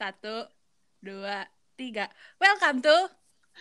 [0.00, 0.48] Satu,
[1.04, 1.44] dua,
[1.76, 2.08] tiga.
[2.40, 2.96] Welcome to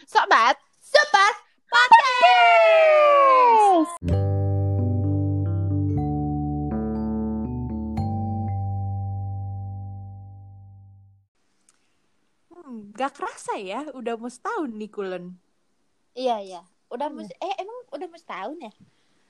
[0.08, 1.32] Sobat, Super
[1.68, 4.00] Podcast.
[12.50, 15.26] Hmm, gak kerasa ya, udah mau setahun nih Kulen.
[16.18, 16.62] Iya iya.
[16.90, 17.16] Udah Iya.
[17.16, 18.72] mus eh emang udah mau setahun ya?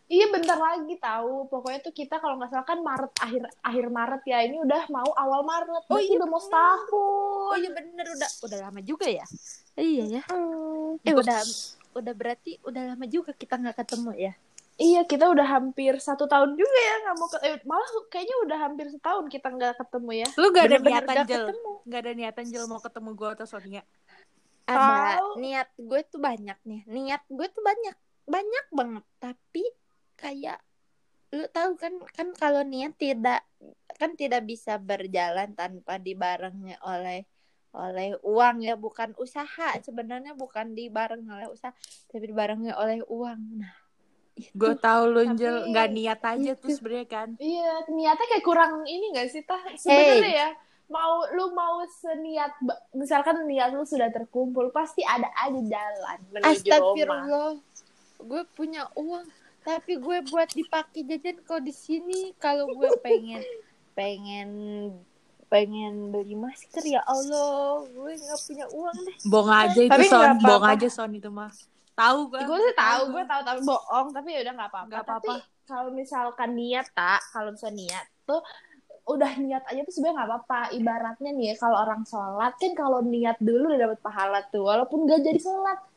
[0.10, 1.46] Iya bentar lagi tahu.
[1.46, 4.38] Pokoknya tuh kita kalau nggak salah kan Maret akhir akhir Maret ya.
[4.42, 5.86] Ini udah mau awal Maret.
[5.86, 6.50] Oh, iya, udah mau bener.
[6.50, 7.50] setahun.
[7.54, 9.26] Oh iya bener udah udah lama juga ya.
[9.78, 10.22] Iya ya.
[10.26, 10.98] Hmm.
[11.06, 11.40] Eh udah
[11.94, 14.34] udah berarti udah lama juga kita nggak ketemu ya.
[14.80, 18.58] Iya kita udah hampir satu tahun juga ya nggak mau ke eh, malah kayaknya udah
[18.66, 20.28] hampir setahun kita nggak ketemu ya.
[20.40, 21.38] Lu gak ada Bener-bener niatan udah Jel?
[21.46, 21.72] ketemu.
[21.86, 23.84] Gak ada niatan Jel mau ketemu gue atau Sonia?
[24.66, 24.80] Ada
[25.22, 25.30] Tahu.
[25.38, 26.82] niat gue tuh banyak nih.
[26.88, 27.96] Niat gue tuh banyak
[28.26, 29.04] banyak banget.
[29.20, 29.64] Tapi
[30.20, 30.60] kayak
[31.32, 33.46] lu tahu kan kan kalau niat tidak
[33.96, 37.24] kan tidak bisa berjalan tanpa dibarengi oleh
[37.70, 41.70] oleh uang ya bukan usaha sebenarnya bukan dibarengi oleh usaha
[42.10, 43.74] tapi dibarengi oleh uang nah
[44.56, 46.80] Gue tahu lu Tapi- Jel, gak niat aja tuh Itu.
[46.80, 47.36] sebenarnya kan.
[47.44, 49.60] Iya niatnya kayak kurang ini nggak sih tah?
[49.76, 50.50] Sebenarnya ya
[50.88, 52.56] mau lu mau seniat
[52.96, 56.56] misalkan niat lu sudah terkumpul pasti ada aja jalan menuju rumah.
[56.56, 57.52] Astagfirullah
[58.20, 59.28] gue punya uang
[59.70, 63.46] tapi gue buat dipakai jajan kalau di sini kalau gue pengen
[63.94, 64.50] pengen
[65.46, 67.86] pengen beli masker ya Allah.
[67.90, 69.18] Gue nggak punya uang deh.
[69.30, 71.54] Bohong aja itu Tapi Son, bohong aja Son itu mah.
[71.94, 72.42] Tahu gue.
[72.42, 74.08] gue sih tahu gue tahu tapi bohong.
[74.10, 74.90] Tapi ya udah nggak apa-apa.
[74.90, 75.66] Nggak tapi apa-apa.
[75.70, 78.42] kalau misalkan niat tak kalau misalnya niat tuh
[79.10, 80.62] udah niat aja tuh sebenarnya nggak apa-apa.
[80.74, 84.66] Ibaratnya nih kalau orang sholat kan kalau niat dulu udah dapat pahala tuh.
[84.66, 85.89] Walaupun gak jadi sholat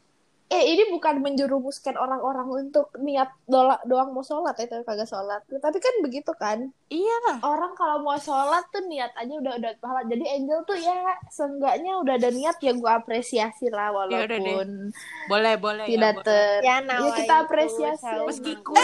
[0.52, 5.40] eh ini bukan menjerumuskan orang-orang untuk niat dola, doang mau sholat ya tapi kagak sholat
[5.48, 10.04] tapi kan begitu kan Iya orang kalau mau sholat tuh niat aja udah udah pahala
[10.04, 10.92] jadi angel tuh ya
[11.26, 13.96] seenggaknya udah ada niat ya gue apresiasi lah Ya
[14.28, 14.92] walaupun
[15.24, 15.84] Boleh, boleh.
[15.88, 16.26] tidak ya, boleh.
[16.28, 18.12] ter ya Ya, kita apresiasi.
[18.22, 18.76] Meski ku.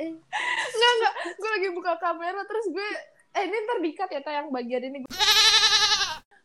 [0.00, 1.14] Enggak, enggak.
[1.36, 2.88] Gue lagi buka kamera terus gue
[3.30, 5.04] eh ini ntar dikat ya tayang bagian ini.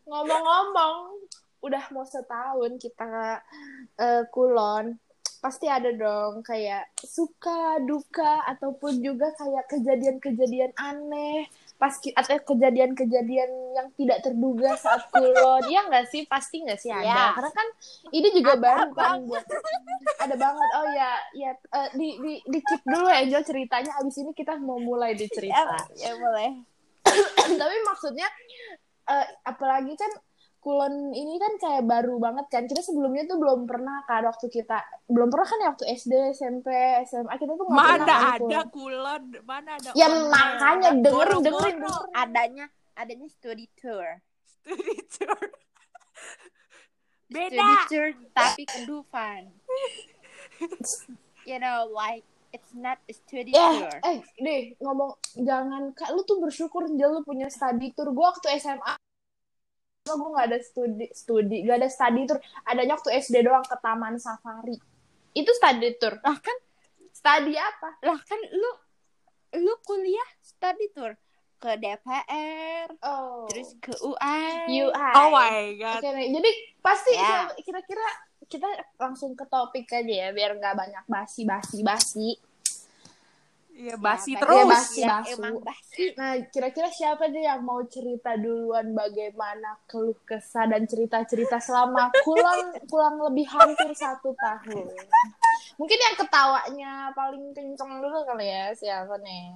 [0.05, 0.95] Ngomong-ngomong,
[1.65, 3.41] udah mau setahun kita
[3.97, 5.01] eh, kulon.
[5.41, 11.45] Pasti ada dong kayak suka, duka ataupun juga kayak kejadian-kejadian aneh
[11.75, 15.67] pas atau kejadian-kejadian yang tidak terduga saat kulon.
[15.67, 16.23] ya nggak sih?
[16.23, 17.03] Pasti nggak sih ada.
[17.03, 17.23] Ya.
[17.35, 17.67] Karena kan
[18.15, 19.45] ini juga Ada baru kan buat
[20.23, 20.69] ada banget.
[20.79, 24.55] Oh ya, ya eh, di di di keep dulu ya Angel ceritanya abis ini kita
[24.55, 25.75] mau mulai di cerita.
[25.99, 26.63] ya boleh
[27.59, 28.27] Tapi maksudnya
[29.11, 30.11] eh, apalagi kan
[30.65, 32.65] Kulon ini kan kayak baru banget kan.
[32.65, 36.67] Kita sebelumnya tuh belum pernah kan waktu kita belum pernah kan ya waktu SD, SMP,
[37.05, 38.73] SMA kita tuh nggak pernah Mana kan ada Kulon.
[38.73, 40.25] kulon, mana ada Ya online.
[40.27, 42.09] makanya dengerin dengerin dengerin.
[42.17, 42.65] adanya
[42.95, 44.07] adanya study tour
[44.41, 45.37] Studi tour.
[47.21, 47.69] study Beda.
[47.85, 49.53] tour tapi ke Dufan
[51.43, 56.23] you know like it's not a study Ya, tour eh deh ngomong jangan kak lu
[56.23, 58.09] tuh bersyukur Angel lu punya study tour.
[58.09, 58.95] Gua waktu SMA
[60.13, 62.37] gue nggak ada studi studi gak ada study tour.
[62.69, 64.77] Adanya waktu SD doang ke taman safari.
[65.33, 66.21] Itu study tour.
[66.21, 66.57] Lah kan
[67.09, 67.89] study apa?
[68.05, 68.71] lah kan lu
[69.65, 71.17] lu kuliah study tour.
[71.57, 73.47] Ke DPR oh.
[73.49, 76.03] terus ke UI UI Oh my god.
[76.03, 76.27] Oke, nih.
[76.35, 76.51] jadi
[76.83, 77.47] pasti Ya.
[77.63, 78.05] kira-kira
[78.45, 78.67] kita
[79.01, 82.37] langsung ke topik aja ya biar nggak banyak basi basi basi
[83.75, 84.55] Iya basi Ya, terus.
[84.55, 84.99] Iya, basi.
[85.03, 85.31] ya, basu.
[85.35, 91.59] emang basi nah kira-kira siapa deh yang mau cerita duluan bagaimana keluh kesah dan cerita-cerita
[91.59, 94.87] selama pulang pulang lebih hampir satu tahun
[95.75, 99.51] mungkin yang ketawanya paling kenceng dulu kali ya siapa nih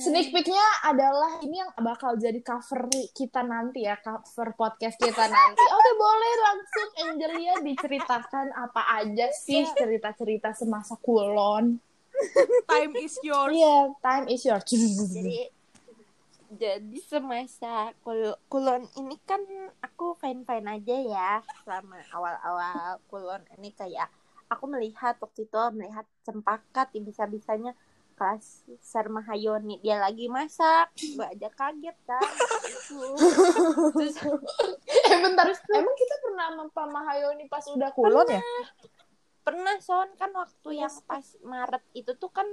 [0.00, 5.60] Sneak peeknya adalah ini yang bakal jadi cover kita nanti ya, cover podcast kita nanti.
[5.60, 11.76] Oke, boleh langsung Angelia diceritakan apa aja sih cerita-cerita semasa kulon.
[12.70, 13.52] Time is yours.
[13.52, 14.60] Iya, time is your.
[14.64, 15.52] jadi
[16.54, 19.42] jadi semasa kul kulon ini kan
[19.82, 21.32] aku fine fine aja ya
[21.66, 24.06] selama awal awal kulon ini kayak
[24.54, 27.74] aku melihat waktu itu melihat cempaka bisa bisanya
[28.14, 32.22] kelas Sarma Hayoni dia lagi masak gue aja kaget kan
[32.64, 33.00] Gitu.
[33.98, 34.16] terus
[35.10, 38.42] eh bentar, emang kita pernah sama Pak Mahayoni pas udah kulon ya?
[39.44, 42.48] pernah son kan waktu yang pas Maret itu tuh kan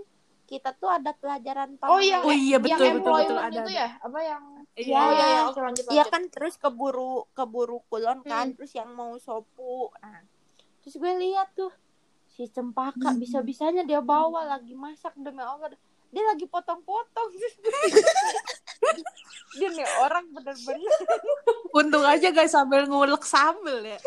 [0.52, 3.90] kita tuh ada pelajaran Oh iya, Oh iya, betul, yang betul, betul, ada, itu ya?
[4.04, 4.44] Apa yang?
[4.76, 5.26] Iya, oh iya, iya.
[5.32, 5.42] iya.
[5.48, 5.96] Oke lanjut lanjut.
[5.96, 8.56] Iya kan terus keburu keburu kulon kan Hmm.
[8.60, 10.20] terus yang mau sopu nah
[10.84, 11.72] terus gue lihat tuh
[12.32, 13.20] si cempaka hmm.
[13.20, 15.72] bisa bisanya dia bawa lagi masak demi allah.
[16.12, 17.30] Dia lagi potong-potong.
[19.52, 20.96] Dia nih orang bener-bener.
[21.76, 24.00] Untung aja guys sambil ngulek sambel ya.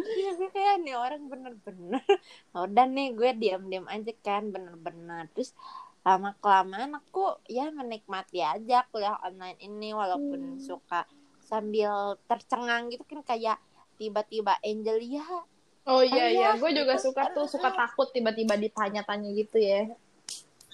[0.00, 2.04] Iya gue kayak nih orang bener-bener.
[2.52, 5.28] Nah, udah nih gue diam-diam aja kan bener-bener.
[5.32, 5.56] Terus
[6.00, 10.60] lama kelamaan aku ya menikmati aja kuliah online ini walaupun hmm.
[10.64, 11.04] suka
[11.44, 13.60] sambil tercengang gitu kan kayak
[14.00, 15.24] tiba-tiba Angel ya
[15.82, 17.34] Oh iya iya, Ayah, gue juga gitu suka kan.
[17.34, 19.88] tuh suka takut tiba-tiba ditanya-tanya gitu ya.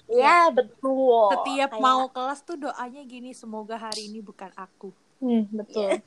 [0.07, 4.91] ya betul Setiap Kayak- mau kelas tuh doanya gini, semoga hari ini bukan aku.
[5.19, 5.97] Hmm, betul.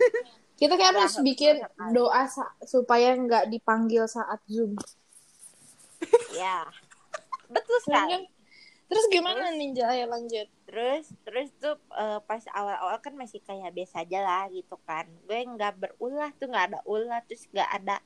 [0.54, 1.60] Kita kayak harus bikin
[1.90, 4.76] doa sa- supaya nggak dipanggil saat zoom.
[6.32, 6.64] ya
[7.46, 8.24] betul sekali
[8.86, 9.86] Terus gimana Ninja?
[9.86, 10.48] Ayo lanjut.
[10.64, 15.38] terus terus tuh eh, pas awal-awal kan masih kayak biasa aja lah gitu kan gue
[15.44, 17.98] nggak berulah tuh nggak ada ulah terus nggak ada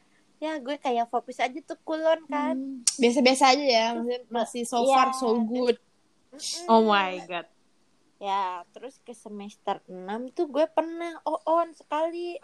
[0.45, 4.79] ya gue kayak fokus aja tuh kulon kan Hmm, Biasa-biasa aja ya, maksudnya masih so
[4.79, 4.93] Iya.
[4.93, 5.77] far so good.
[6.67, 7.47] Oh my god.
[8.17, 9.97] ya terus ke semester 6
[10.31, 12.37] tuh gue pernah oh on sekali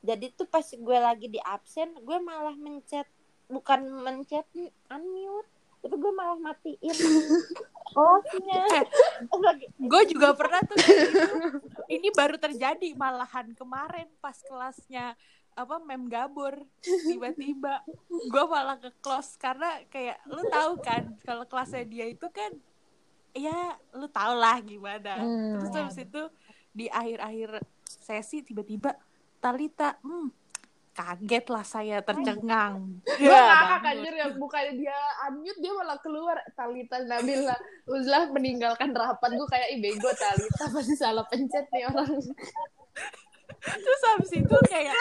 [0.00, 3.06] jadi tuh pas gue lagi di absen gue malah mencet
[3.46, 4.44] bukan mencet
[4.86, 5.48] unmute
[5.78, 6.96] tapi gue malah matiin
[7.96, 8.64] oh-nya
[9.32, 11.20] lagi Gue juga pernah tuh gitu.
[11.88, 15.14] Ini baru terjadi malahan kemarin pas kelasnya
[15.56, 16.52] apa mem gabur
[16.84, 22.52] tiba-tiba gue malah ke close karena kayak lu tahu kan kalau kelasnya dia itu kan
[23.32, 25.56] ya lu tau lah gimana Hmm.
[25.56, 26.22] terus habis itu
[26.76, 28.92] di akhir-akhir sesi tiba-tiba
[29.40, 30.28] Talita hmm,
[30.92, 34.96] kaget lah saya tercengang Gue Ya, ngakak anjir ya, bukannya dia
[35.28, 36.36] unmute dia malah keluar.
[36.56, 37.52] Talita Nabila
[37.84, 39.36] Uzlah meninggalkan rapat.
[39.36, 42.16] Gue kayak, ih bego Talita pasti salah pencet nih orang.
[43.62, 44.96] terus habis itu kayak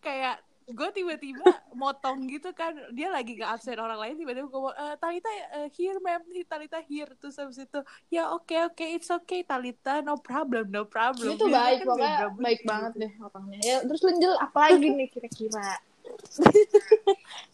[0.00, 0.36] kayak
[0.66, 1.46] gue tiba-tiba
[1.78, 6.02] motong gitu kan dia lagi nggak absen orang lain tiba-tiba gue e, Talita eh, here
[6.02, 7.80] ma'am Talita here terus habis itu
[8.10, 12.60] ya oke oke it's okay Talita no problem no problem Itu baik, kan pokoknya baik
[12.66, 13.60] banget deh orangnya.
[13.62, 15.70] Ya, terus Lenjel apa lagi nih kira-kira?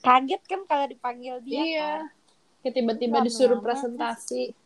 [0.01, 1.93] kaget kan kalau dipanggil dia Iya.
[2.65, 2.73] kan.
[2.73, 4.57] Tiba-tiba disuruh presentasi.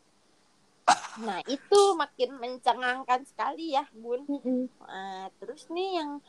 [1.18, 4.70] Nah itu makin mencengangkan sekali ya bun Mm-mm.
[4.86, 6.20] Nah, terus nih yang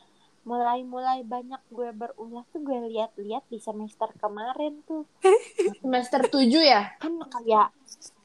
[0.42, 5.04] mulai-mulai banyak gue berulah tuh gue lihat-lihat di semester kemarin tuh
[5.84, 6.96] Semester 7 ya?
[6.96, 7.68] kan kayak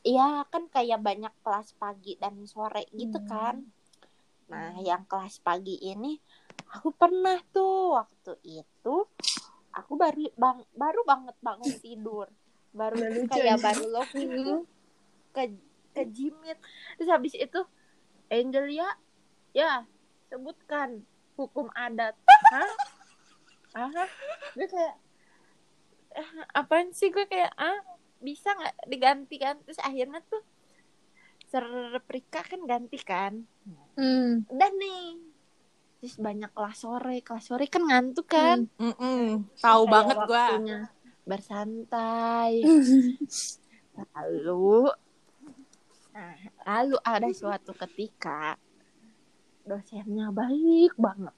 [0.01, 3.29] iya kan kayak banyak kelas pagi dan sore gitu Hmm.
[3.29, 3.55] kan
[4.47, 6.15] nah yang kelas pagi ini
[6.71, 8.95] aku pernah tuh waktu itu
[9.73, 12.27] aku baru bang baru banget bangun tidur
[12.71, 13.61] baru kayak ya.
[13.61, 14.63] baru login
[15.33, 15.43] ke
[15.93, 16.57] ke Jimit.
[16.97, 17.61] Terus habis itu
[18.33, 18.89] Angelia
[19.53, 19.85] ya
[20.33, 21.05] sebutkan
[21.37, 22.17] hukum adat.
[22.49, 22.71] Hah?
[23.73, 24.05] Ah
[24.53, 24.95] gue kayak
[26.13, 27.77] eh, apaan sih gue kayak ah
[28.21, 30.41] bisa nggak diganti kan terus akhirnya tuh
[31.49, 33.45] serprika kan ganti kan?
[33.93, 34.41] Hmm.
[34.49, 35.21] udah nih.
[36.01, 37.21] Terus banyak kelas sore.
[37.21, 38.65] Kelas sore kan ngantuk kan?
[38.81, 39.47] Mm-mm.
[39.61, 40.45] tahu Kayak banget gue
[41.23, 42.65] bersantai.
[44.17, 44.89] Lalu
[46.13, 48.55] nah, lalu ada suatu ketika
[49.65, 51.35] dosennya baik banget.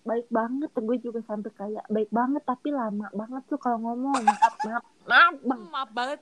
[0.00, 4.22] Baik banget gue juga sampai kayak baik banget tapi lama banget tuh kalau ngomong.
[4.24, 6.20] Maaf maaf maaf bang maaf banget.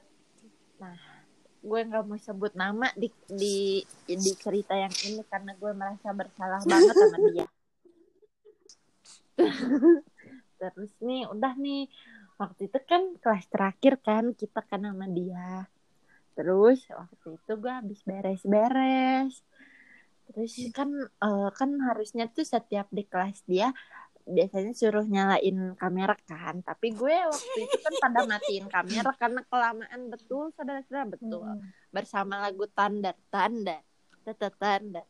[1.58, 6.60] Gue nggak mau sebut nama di di di cerita yang ini karena gue merasa bersalah
[6.62, 7.48] banget sama dia.
[10.58, 11.90] Terus nih udah nih.
[12.38, 15.67] Waktu itu kan kelas terakhir kan kita kan sama dia
[16.38, 19.42] terus waktu itu gue habis beres-beres.
[20.30, 23.74] Terus kan eh, kan harusnya tuh setiap di kelas dia
[24.22, 26.62] biasanya suruh nyalain kamera kan.
[26.62, 30.00] Tapi gue waktu itu kan pada matiin kamera karena kelamaan.
[30.14, 31.18] Betul saudara-saudara?
[31.18, 31.42] Betul.
[31.42, 31.74] Hmm.
[31.90, 33.82] bersama lagu tanda tanda
[34.22, 35.02] tanda tanda.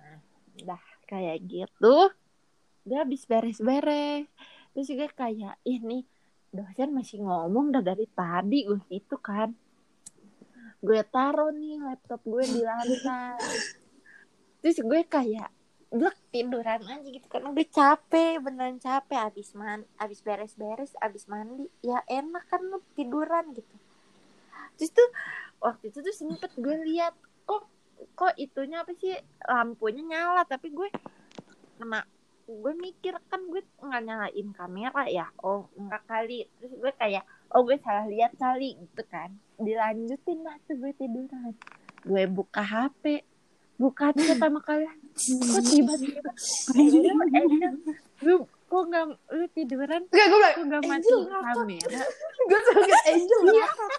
[0.00, 0.16] Nah
[0.64, 1.96] udah kayak gitu.
[2.88, 4.24] Dia habis beres-beres.
[4.72, 6.08] Terus juga kayak ini
[6.48, 8.64] dosen masih ngomong dah dari tadi.
[8.64, 9.52] Gue itu kan
[10.78, 13.38] gue taruh nih laptop gue di lantai.
[14.62, 15.50] Terus gue kayak
[15.88, 17.26] blek tiduran aja gitu.
[17.26, 19.18] Karena gue capek beneran capek.
[19.32, 23.74] Abis man abis beres-beres abis mandi ya enak kan lu tiduran gitu.
[24.78, 25.08] Terus tuh
[25.58, 27.66] waktu itu tuh sempet gue lihat kok
[28.14, 29.18] kok itunya apa sih
[29.50, 30.46] lampunya nyala.
[30.46, 30.88] Tapi gue
[31.78, 32.06] kena
[32.48, 35.26] gue mikir kan gue nggak nyalain kamera ya.
[35.42, 36.46] Oh enggak kali.
[36.62, 39.32] Terus gue kayak oh gue salah lihat kali gitu kan.
[39.58, 41.52] Dilanjutin lah tuh gue tiduran.
[42.04, 43.24] Gue buka HP
[43.78, 46.30] buka chat sama kalian kok tiba-tiba?
[46.74, 47.74] Angel, Angel,
[48.26, 48.36] lu
[48.68, 50.02] kok nggak lu tiduran?
[50.10, 51.54] Enggak, gue bilang, kok nggak ngakak.
[51.56, 52.02] kamera?
[52.48, 53.92] Gue sakit Angel ngakak.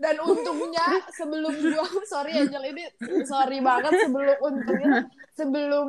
[0.00, 2.84] dan untungnya sebelum gua sorry Angel ini
[3.22, 5.86] sorry banget sebelum untungnya sebelum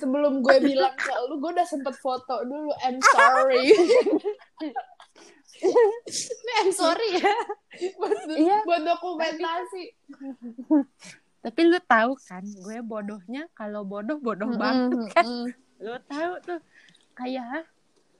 [0.00, 3.70] sebelum gue bilang ke lu gue udah sempet foto dulu I'm sorry
[5.60, 7.32] ini I'm sorry ya.
[7.98, 8.58] Buat, Iya.
[8.64, 9.84] buat dokumentasi.
[11.42, 15.26] Tapi lu tahu kan, gue bodohnya kalau bodoh bodoh banget kan.
[15.82, 16.60] Lu tahu tuh
[17.18, 17.66] kayak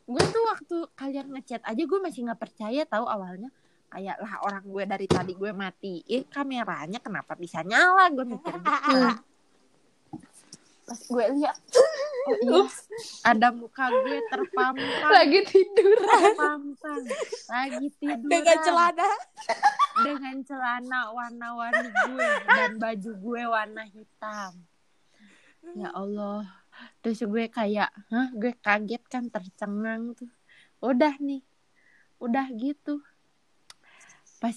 [0.03, 3.49] gue tuh waktu kalian ngechat aja gue masih nggak percaya tahu awalnya.
[3.93, 8.09] Kayak lah orang gue dari tadi gue matiin kameranya kenapa bisa nyala?
[8.11, 9.32] Gue mikir gitu
[10.83, 11.59] pas gue lihat
[12.27, 12.63] oh iya
[13.23, 17.03] ada muka gue terpampang lagi tidur terpampang
[17.47, 19.09] lagi tidur dengan celana
[20.01, 24.53] dengan celana warna-warni gue dan baju gue warna hitam.
[25.77, 26.49] Ya Allah.
[27.05, 30.31] Terus gue kayak, hah, gue kaget kan tercengang tuh.
[30.83, 31.45] Udah nih.
[32.19, 32.99] Udah gitu.
[34.43, 34.57] Pas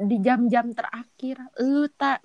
[0.00, 2.24] di jam-jam terakhir, lu tak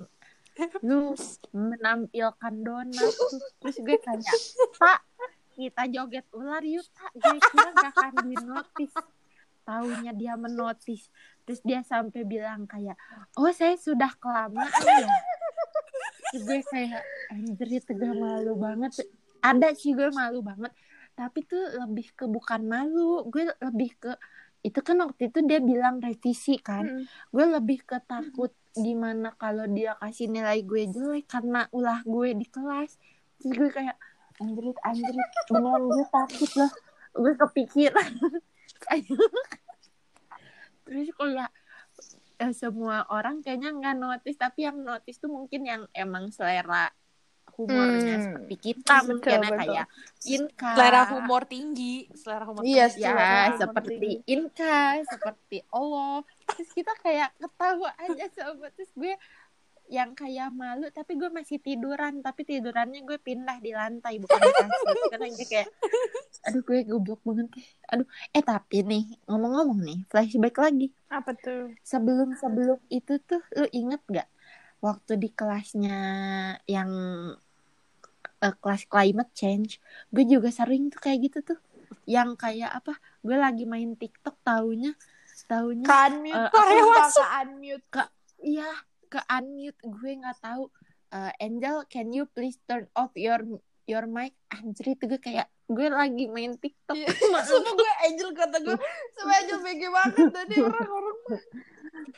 [0.84, 1.12] lu
[1.52, 3.40] menampilkan donat tuh.
[3.60, 4.24] Terus gue kayak,
[4.80, 5.00] "Pak,
[5.56, 8.94] kita joget ular yuk, Tak." Gue kira gak akan di notis.
[9.66, 11.10] Taunya dia menotis
[11.46, 12.98] terus dia sampai bilang kayak
[13.38, 15.10] oh saya sudah kelamaan ya
[16.34, 18.92] Terus gue kayak anjir itu gak malu banget
[19.46, 20.74] ada sih gue malu banget
[21.14, 24.12] tapi tuh lebih ke bukan malu gue lebih ke
[24.66, 29.96] itu kan waktu itu dia bilang revisi kan gue lebih ke takut gimana kalau dia
[30.04, 33.00] kasih nilai gue jelek karena ulah gue di kelas.
[33.40, 33.96] Terus gue kayak
[34.44, 35.30] anjrit anjrit.
[35.48, 36.72] Beneran gue takut loh
[37.16, 38.12] gue kepikiran.
[40.86, 41.52] Terus kayak
[42.44, 46.92] eh, semua orang kayaknya nggak notice tapi yang notice tuh mungkin yang emang selera
[47.56, 48.24] humornya Hmm.
[48.26, 49.60] seperti kita Betul, mungkin ya, betul.
[49.60, 49.86] kayak
[50.26, 50.72] Inka.
[50.76, 53.02] Selera humor tinggi selera humor Iya, tinggi.
[53.02, 56.16] ya humor seperti Inka seperti Allah.
[56.52, 58.72] Terus kita kayak ketawa aja sobat.
[58.74, 59.14] Terus gue
[59.86, 62.20] yang kayak malu tapi gue masih tiduran.
[62.20, 64.96] Tapi tidurannya gue pindah di lantai bukan di kasur.
[65.10, 65.70] Karena gue kayak
[66.46, 67.48] aduh gue goblok banget
[67.88, 70.88] aduh eh tapi nih ngomong-ngomong nih flashback lagi.
[71.08, 71.72] Apa tuh?
[71.82, 74.28] Sebelum sebelum itu tuh lu inget gak
[74.78, 75.98] waktu di kelasnya
[76.66, 76.92] yang
[78.46, 81.60] eh, kelas climate change gue juga sering tuh kayak gitu tuh
[82.06, 84.94] yang kayak apa gue lagi main TikTok taunya
[85.44, 87.22] taunya ke unmute Eh, aku lupa masuk.
[87.22, 87.86] ke unmute
[88.40, 88.70] iya
[89.08, 90.70] ke unmute gue nggak tahu
[91.08, 93.40] Eh, Angel can you please turn off your
[93.86, 97.08] your mic anjir itu gue kayak gue lagi main TikTok Iya.
[97.48, 98.76] Sumpah gue Angel kata gue
[99.12, 101.18] Sumpah Angel bege banget Tadi orang-orang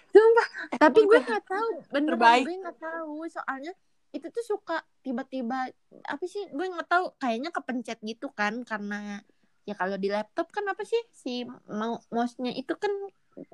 [0.08, 2.44] Sumpah, tapi gue nggak tahu Terbaik.
[2.44, 3.74] gue nggak tahu soalnya
[4.16, 5.70] itu tuh suka tiba-tiba
[6.08, 9.22] apa sih gue nggak tahu kayaknya kepencet gitu kan karena
[9.68, 11.44] ya kalau di laptop kan apa sih si
[12.08, 12.90] mouse-nya itu kan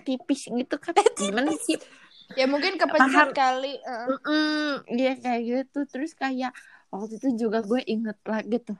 [0.05, 1.77] tipis gitu kan gimana sih
[2.39, 3.35] Ya mungkin kepencet Paham.
[3.35, 4.07] kali eh.
[4.25, 6.55] Mm, dia kayak gitu terus kayak
[6.87, 8.79] waktu itu juga gue inget lagi tuh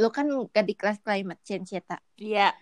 [0.00, 2.56] lo kan gak di kelas climate change ya tak iya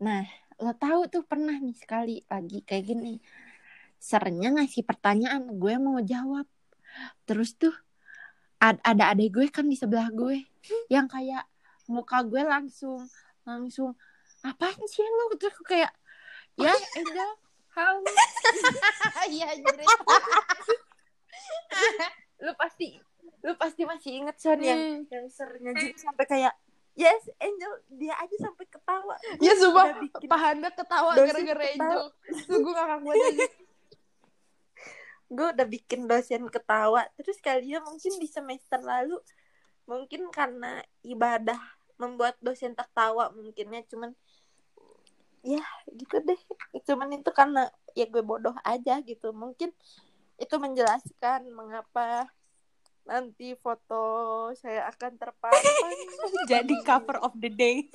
[0.00, 0.24] Nah,
[0.56, 3.20] lo tahu tuh pernah nih sekali lagi kayak gini.
[4.00, 6.48] Sernya ngasih pertanyaan, gue mau jawab.
[7.24, 7.74] Terus tuh
[8.58, 10.44] ad- ada adik gue kan di sebelah gue
[10.86, 11.46] yang kayak
[11.86, 13.02] muka gue langsung
[13.42, 13.94] langsung
[14.40, 15.32] apaan sih lo?
[15.34, 15.92] Terus gue kayak
[16.56, 17.30] ya Angel
[17.70, 17.96] how
[19.22, 19.74] Anjir
[22.40, 22.96] lu pasti
[23.40, 25.00] lu pasti masih inget Son yang Hmm.
[25.08, 26.52] yang sernya gitu sampai kayak
[26.92, 27.72] yes Angel.
[27.90, 29.16] Dia aja sampai ketawa.
[29.38, 31.64] Ya sumpah bikin Pak Handa ketawa gara-gara.
[31.70, 32.04] Angel.
[32.44, 33.00] Tuh gue ngakak
[35.30, 39.14] gue udah bikin dosen ketawa terus kalian mungkin di semester lalu
[39.86, 41.58] mungkin karena ibadah
[42.00, 44.16] membuat dosen tertawa mungkinnya cuman
[45.44, 46.40] ya gitu deh.
[46.84, 49.32] Cuman itu karena ya gue bodoh aja gitu.
[49.32, 49.72] Mungkin
[50.40, 52.28] itu menjelaskan mengapa
[53.08, 54.02] nanti foto
[54.54, 55.96] saya akan terpampang
[56.50, 57.88] jadi cover of the day.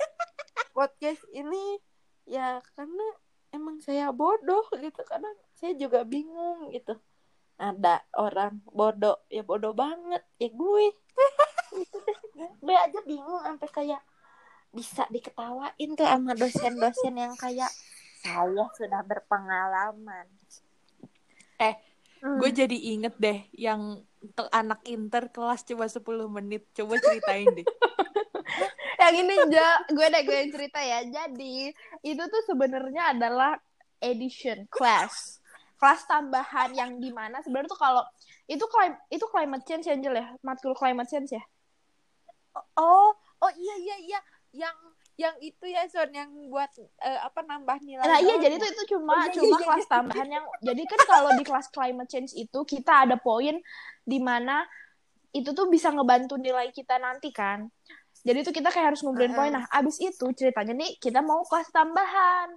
[0.74, 1.80] Podcast ini
[2.26, 3.06] ya karena
[3.54, 5.02] emang saya bodoh gitu.
[5.06, 6.94] Karena saya juga bingung gitu
[7.56, 9.20] ada orang bodoh.
[9.32, 10.22] Ya bodoh banget.
[10.40, 10.86] Ya gue.
[12.64, 14.02] Gue aja bingung sampai kayak
[14.76, 17.72] bisa diketawain tuh sama dosen-dosen yang kayak
[18.20, 20.28] saya sudah berpengalaman.
[22.26, 24.02] Gue jadi inget deh yang
[24.34, 26.66] ke- anak inter kelas cuma 10 menit.
[26.74, 27.66] Coba ceritain deh.
[28.96, 31.04] Yang ini ja, gue deh gue yang cerita ya.
[31.04, 31.70] Jadi
[32.00, 33.54] itu tuh sebenarnya adalah
[34.02, 35.38] edition class.
[35.76, 38.02] Kelas tambahan yang di mana sebenarnya tuh kalau
[38.48, 41.42] itu clim itu climate change Angel ya, matkul climate change ya.
[42.80, 43.12] oh
[43.44, 44.20] oh iya iya iya
[44.56, 44.76] yang
[45.16, 48.60] yang itu ya Son yang buat eh, apa nambah nilai Nah iya jadi ya?
[48.60, 49.66] itu itu cuma Oh, iya, cuma iya, iya.
[49.68, 53.56] kelas tambahan yang jadi kan kalau di kelas climate change itu kita ada poin
[54.04, 54.64] di mana
[55.36, 57.68] itu tuh bisa ngebantu nilai kita nanti kan.
[58.24, 59.52] Jadi itu kita kayak harus ngumpulin poin.
[59.52, 62.56] Nah, abis itu ceritanya nih kita mau kelas tambahan.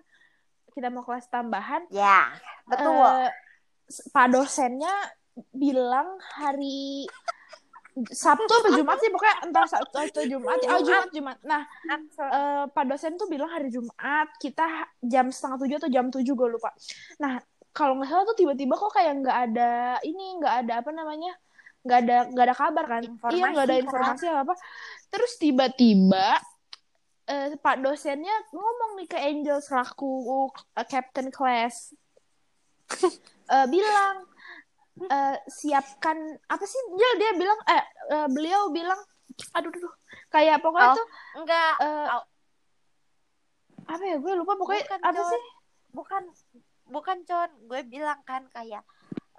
[0.74, 1.90] Kita mau kelas tambahan.
[1.90, 2.34] ya
[2.70, 3.32] betul eh,
[4.14, 4.94] Pak dosennya
[5.56, 7.10] bilang hari
[8.00, 10.56] Sabtu apa Jumat sih pokoknya entah Sabtu atau Jumat.
[10.72, 11.38] Oh Jumat Jumat.
[11.44, 11.62] Nah
[12.00, 16.50] eh, Pak dosen tuh bilang hari Jumat kita jam setengah tujuh atau jam tujuh gue
[16.56, 16.72] lupa.
[17.20, 17.42] Nah
[17.76, 19.72] kalau nggak salah tuh tiba-tiba kok kayak nggak ada
[20.08, 21.34] ini nggak ada apa namanya
[21.80, 23.02] nggak ada nggak ada kabar kan?
[23.04, 23.84] Informasi iya nggak ada kan?
[23.84, 24.54] informasi apa apa.
[25.12, 26.28] Terus tiba-tiba
[27.30, 30.10] eh, Pak dosennya ngomong nih ke Angel selaku
[30.76, 31.94] eh, Captain Class
[33.50, 34.30] Eh, bilang
[35.10, 36.14] eh, siapkan
[36.46, 37.82] apa sih dia dia bilang eh
[38.14, 39.02] eh, beliau bilang
[39.58, 39.94] aduh aduh,
[40.30, 42.24] kayak pokoknya Oh, tuh enggak eh, Oh.
[43.90, 45.30] apa ya gue lupa pokoknya Bukan, apa Con.
[45.34, 45.42] sih
[45.90, 46.24] bukan
[46.90, 48.86] bukan con gue bilang kan kayak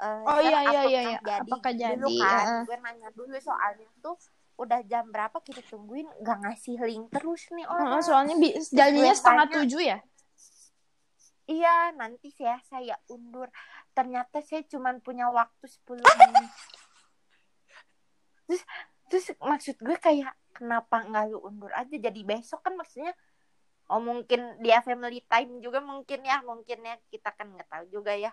[0.02, 1.18] eh, Oh, "Sir, iya, iya, iya, iya.
[1.22, 2.62] jadi Apakah dulu jadi, kan heeh.
[2.66, 4.18] gue nanya dulu soalnya tuh
[4.60, 7.96] udah jam berapa kita tungguin nggak ngasih link terus nih orang.
[7.96, 9.98] Heeh, soalnya bi- gue setengah tujuh ya?
[11.48, 13.48] Iya nanti saya saya undur.
[13.96, 16.52] Ternyata saya cuma punya waktu 10 menit.
[18.46, 18.62] Terus
[19.10, 21.96] terus maksud gue kayak kenapa nggak lu undur aja?
[21.96, 23.16] Jadi besok kan maksudnya
[23.90, 28.14] oh mungkin dia family time juga mungkin ya mungkin ya kita kan nggak tahu juga
[28.14, 28.30] ya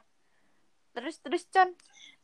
[0.98, 1.70] terus terus con.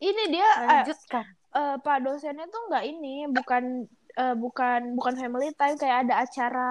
[0.01, 1.25] Ini dia eh, lanjutkan.
[1.53, 3.85] eh, pak dosennya tuh nggak ini bukan
[4.17, 6.69] eh, bukan bukan family time kayak ada acara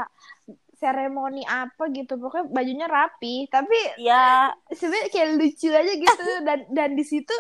[0.75, 2.19] seremoni apa gitu.
[2.19, 6.25] Pokoknya bajunya rapi tapi ya sebenarnya kayak lucu aja gitu.
[6.51, 7.35] Dan dan di situ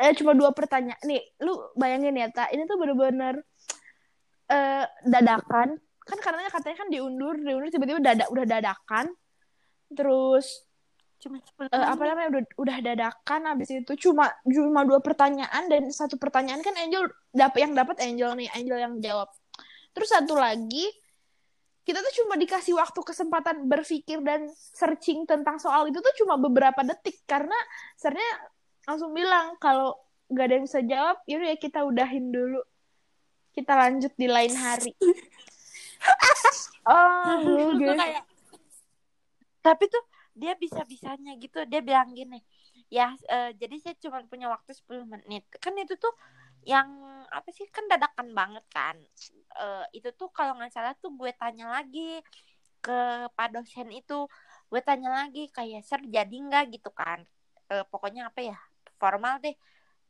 [0.00, 3.44] eh, cuma dua pertanyaan nih lu bayangin ya tak ini tuh bener-bener
[4.48, 5.76] eh, dadakan.
[6.02, 9.12] Kan karena katanya kan diundur diundur tiba-tiba dadak udah dadakan.
[9.92, 10.64] Terus
[11.22, 13.92] cuma 10 eh, apa namanya udah udah dadakan habis itu.
[14.10, 18.78] Cuma cuma dua pertanyaan dan satu pertanyaan kan Angel dapat yang dapat Angel nih Angel
[18.82, 19.30] yang jawab.
[19.94, 20.90] Terus satu lagi
[21.82, 26.82] kita tuh cuma dikasih waktu kesempatan berpikir dan searching tentang soal itu tuh cuma beberapa
[26.82, 27.22] detik.
[27.30, 27.54] Karena
[27.94, 28.32] sebenarnya
[28.90, 29.94] langsung bilang kalau
[30.26, 32.62] gak ada yang bisa jawab yaudah ya kita udahin dulu.
[33.54, 34.92] Kita lanjut di lain hari.
[36.82, 37.94] Oh Gue guys.
[37.94, 38.24] kayak
[39.62, 40.02] tapi tuh
[40.32, 41.64] dia bisa bisanya gitu.
[41.68, 42.40] Dia bilang gini
[42.92, 45.48] ya eh, jadi saya cuma punya waktu 10 menit.
[45.56, 46.12] Kan itu tuh
[46.68, 46.88] yang
[47.32, 48.96] apa sih kan dadakan banget kan.
[49.56, 52.20] Eh, itu tuh kalau nggak salah tuh gue tanya lagi
[52.84, 52.98] ke
[53.32, 54.28] pak dosen itu.
[54.68, 56.64] Gue tanya lagi kayak ser jadi nggak?
[56.76, 57.24] Gitu kan.
[57.72, 58.58] Eh, pokoknya apa ya
[59.00, 59.56] formal deh.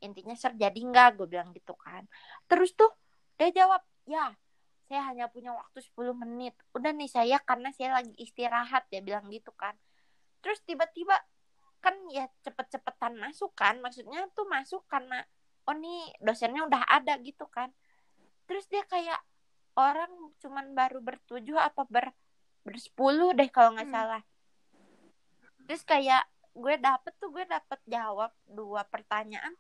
[0.03, 1.23] Intinya ser jadi nggak?
[1.23, 2.03] Gue bilang gitu kan.
[2.51, 2.91] Terus tuh
[3.39, 4.35] dia jawab ya
[4.91, 6.59] saya hanya punya waktu 10 menit.
[6.75, 9.79] Udah nih saya karena saya lagi istirahat dia bilang gitu kan
[10.43, 11.15] terus tiba-tiba
[11.83, 15.23] kan ya cepet-cepetan masuk kan maksudnya tuh masuk karena
[15.67, 17.71] oh nih dosennya udah ada gitu kan.
[18.47, 19.19] Terus dia kayak
[19.79, 20.11] orang
[20.43, 22.11] cuman baru bertujuh apa ber
[22.63, 23.97] bersepuluh deh kalau nggak Hmm.
[23.99, 24.23] salah.
[25.67, 29.55] Terus kayak gue dapet tuh gue dapet jawab dua pertanyaan.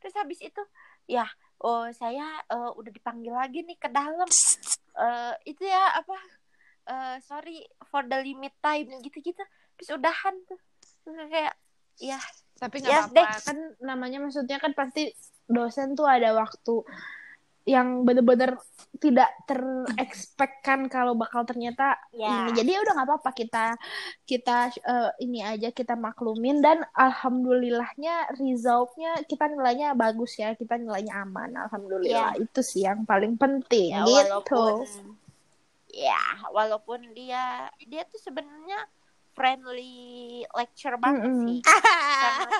[0.00, 0.60] Terus habis itu
[1.06, 1.24] ya
[1.62, 4.28] oh saya eh, udah dipanggil lagi nih ke dalam.
[4.92, 6.16] Eh, itu ya apa
[6.88, 9.40] eh, sorry for the limit time gitu-gitu
[9.82, 10.60] terus udahan tuh.
[11.26, 11.54] Kayak
[11.98, 12.18] ya
[12.62, 13.42] tapi Ya, nggak apa-apa.
[13.42, 15.10] Kan namanya maksudnya kan pasti
[15.50, 16.86] dosen tuh ada waktu
[17.62, 18.58] yang bener-bener
[18.98, 22.46] tidak terekspekkan kalau bakal ternyata Ya.
[22.46, 22.58] ini.
[22.58, 23.30] Jadi ya udah nggak apa-apa.
[23.34, 23.64] Kita
[24.26, 30.54] kita eh, ini aja kita maklumin dan alhamdulillahnya resultnya kita nilainya bagus ya.
[30.54, 31.66] Kita nilainya aman.
[31.66, 32.38] Alhamdulillah.
[32.38, 33.94] Itu sih yang paling penting.
[33.94, 34.22] Ya gitu.
[34.22, 34.86] walaupun
[35.92, 38.86] ya walaupun dia dia tuh sebenarnya
[39.32, 39.94] friendly
[40.52, 41.44] lecture banget Mm-mm.
[41.48, 41.58] sih
[42.24, 42.50] sangat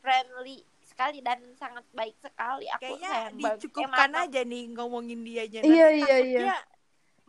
[0.00, 5.60] friendly sekali dan sangat baik sekali aku kayaknya sayang dicukupkan aja nih ngomongin dianya.
[5.64, 6.40] Iya, Nanti iya, takut iya.
[6.40, 6.58] dia,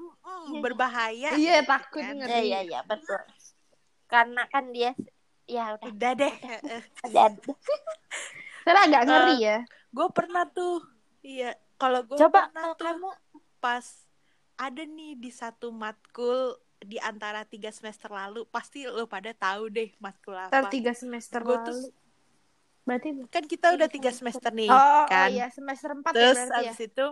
[0.04, 1.30] mm, berbahaya.
[1.32, 2.16] Iya, gitu takut kan.
[2.20, 2.32] ngeri.
[2.32, 3.22] iya iya iya betul
[4.12, 4.92] karena kan dia
[5.50, 6.34] ya udah Udah deh.
[7.08, 7.40] jadi
[8.64, 9.58] Saya agak ngeri ya
[9.94, 10.82] gue pernah tuh.
[11.22, 11.56] Iya.
[11.78, 13.10] Kalau gue coba pernah kalau tuh kamu
[13.62, 13.86] pas
[14.60, 19.90] ada nih di satu matkul di antara tiga semester lalu pasti lo pada tahu deh
[19.98, 20.72] matkul Ntar apa.
[20.72, 21.68] tiga semester Gue lalu.
[21.68, 21.80] tuh
[22.84, 25.28] berarti kan kita udah Tiga tiga semester nih oh, kan.
[25.28, 26.58] oh iya semester empat ya Terus ya?
[26.60, 27.08] abis itu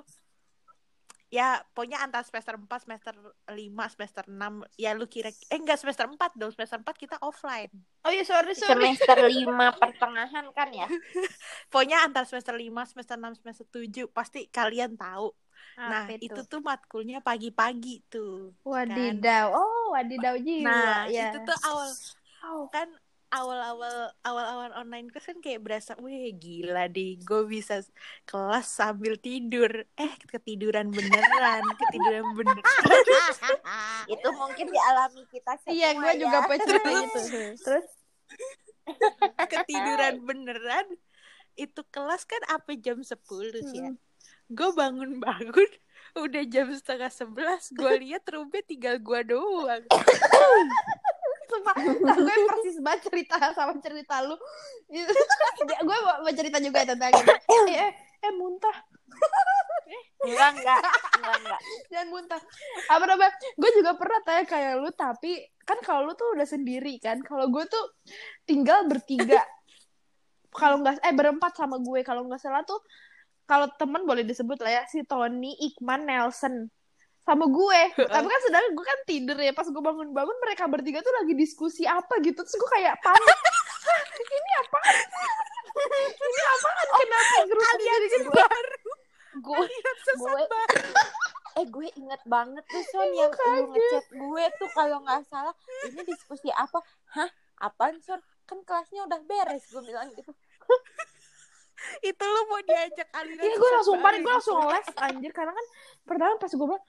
[1.31, 3.15] ya pokoknya antara semester 4, semester
[3.47, 3.55] 5,
[3.95, 4.35] semester 6
[4.75, 7.71] ya lu kira eh enggak semester 4 dong, semester 4 kita offline.
[8.03, 8.91] oh iya sorry sorry.
[8.99, 10.91] Semester lima pertengahan kan ya?
[11.71, 15.31] Pokoknya antara semester 5, semester 6, semester 7 pasti kalian tahu
[15.81, 18.53] Nah, Apa itu tuh matkulnya pagi-pagi tuh.
[18.61, 19.49] Wadidaw.
[19.49, 20.69] Oh, wadidaw jiwa.
[20.69, 21.33] Nah, ya.
[21.33, 21.89] itu tuh awal
[22.41, 22.65] Oh.
[22.73, 22.89] kan
[23.31, 27.79] awal-awal awal-awal online kelas kan kayak berasa, wih gila deh, gue bisa
[28.25, 29.87] kelas sambil tidur.
[29.97, 32.61] Eh, ketiduran beneran, ketiduran beneran.
[34.13, 36.45] itu mungkin dialami kita semua Iya, gue juga ya.
[36.45, 37.21] pernah cerita gitu.
[37.61, 37.87] Terus
[39.49, 40.87] ketiduran beneran.
[41.55, 43.91] Itu kelas kan apa jam 10 sih ya.
[44.51, 45.69] Gue bangun-bangun
[46.23, 49.83] udah jam setengah sebelas gue lihat Ruben tinggal gue doang
[51.51, 54.39] Sumpah, gue persis banget cerita sama cerita lu.
[55.87, 57.27] gue mau cerita juga tentang ini.
[57.27, 57.91] Eh, eh,
[58.23, 58.71] eh, muntah.
[60.23, 60.79] enggak enggak
[61.19, 61.59] enggak enggak
[61.91, 62.41] Jangan muntah.
[62.87, 63.35] Apa namanya?
[63.59, 67.19] Gue juga pernah tanya kayak lu, tapi kan kalau lu tuh udah sendiri kan.
[67.19, 67.99] Kalau gue tuh
[68.47, 69.43] tinggal bertiga.
[70.55, 71.99] kalau nggak eh berempat sama gue.
[72.07, 72.79] Kalau nggak salah tuh
[73.51, 76.71] kalau temen boleh disebut lah ya si Tony, Ikman, Nelson
[77.27, 77.81] sama gue.
[78.15, 79.51] Tapi kan sedangkan gue kan tidur ya.
[79.51, 82.39] Pas gue bangun-bangun mereka bertiga tuh lagi diskusi apa gitu.
[82.39, 83.39] Terus gue kayak panik.
[84.31, 84.79] Ini apa?
[85.81, 86.85] ini apaan?
[87.01, 88.29] Kenapa grup jadi gitu?
[88.31, 88.91] baru
[89.31, 89.67] gue
[90.19, 90.43] gue
[91.55, 95.55] eh gue inget banget tuh Son yang lu ngechat gue tuh kalau nggak salah
[95.87, 96.83] ini diskusi apa
[97.15, 97.31] hah
[97.63, 100.35] apaan Son kan kelasnya udah beres gue bilang gitu
[102.01, 105.31] itu lo mau diajak aliran Iya gue langsung panik, gue langsung live anjir.
[105.33, 105.65] Karena kan
[106.05, 106.85] pertama pas gue bilang,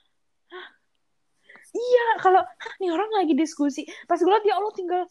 [1.72, 5.02] iya kalau "Hah, nih orang lagi diskusi, pas gue liat ya Allah tinggal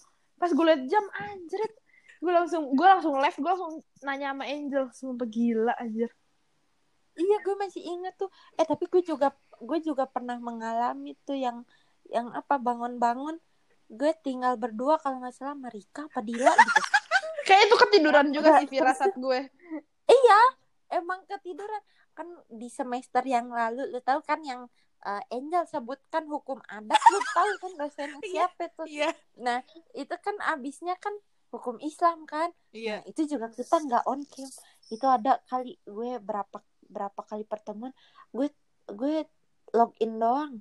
[0.42, 1.62] pas gue liat jam anjir,
[2.22, 6.10] gue langsung gue langsung live, gue langsung nanya sama Angel, sumpah gila anjir.
[7.20, 8.32] iya gue masih inget tuh.
[8.58, 11.62] Eh tapi gue juga gue juga pernah mengalami tuh yang
[12.10, 13.38] yang apa bangun-bangun
[13.92, 16.82] gue tinggal berdua kalau nggak salah sama Rika apa Dila gitu
[17.52, 19.40] Kayak itu ketiduran juga sih firasat gue.
[20.08, 20.42] iya
[20.90, 21.84] emang ketiduran.
[22.16, 27.20] Kan di semester yang lalu lu tahu kan yang eh, Angel sebutkan hukum adat lu
[27.36, 28.48] tahu kan dosennya Iya.
[28.48, 28.86] siapa tuh?
[28.88, 29.10] iya.
[29.36, 29.60] Nah
[29.92, 31.12] itu kan abisnya kan
[31.52, 32.56] hukum Islam kan?
[32.72, 33.04] Iya.
[33.04, 34.48] Nah, itu juga kita nggak on cam.
[34.88, 37.92] Itu ada kali gue berapa berapa kali pertemuan
[38.32, 38.48] gue
[38.88, 39.28] gue
[39.72, 40.54] login doang.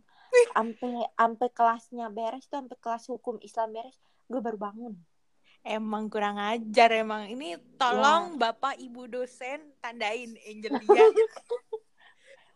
[0.54, 3.98] Sampai sampai kelasnya beres tuh sampai kelas hukum Islam beres
[4.30, 4.94] gue baru bangun
[5.62, 7.28] emang kurang ajar emang.
[7.28, 8.50] Ini tolong Ya.
[8.50, 11.04] bapak ibu dosen tandain Angelia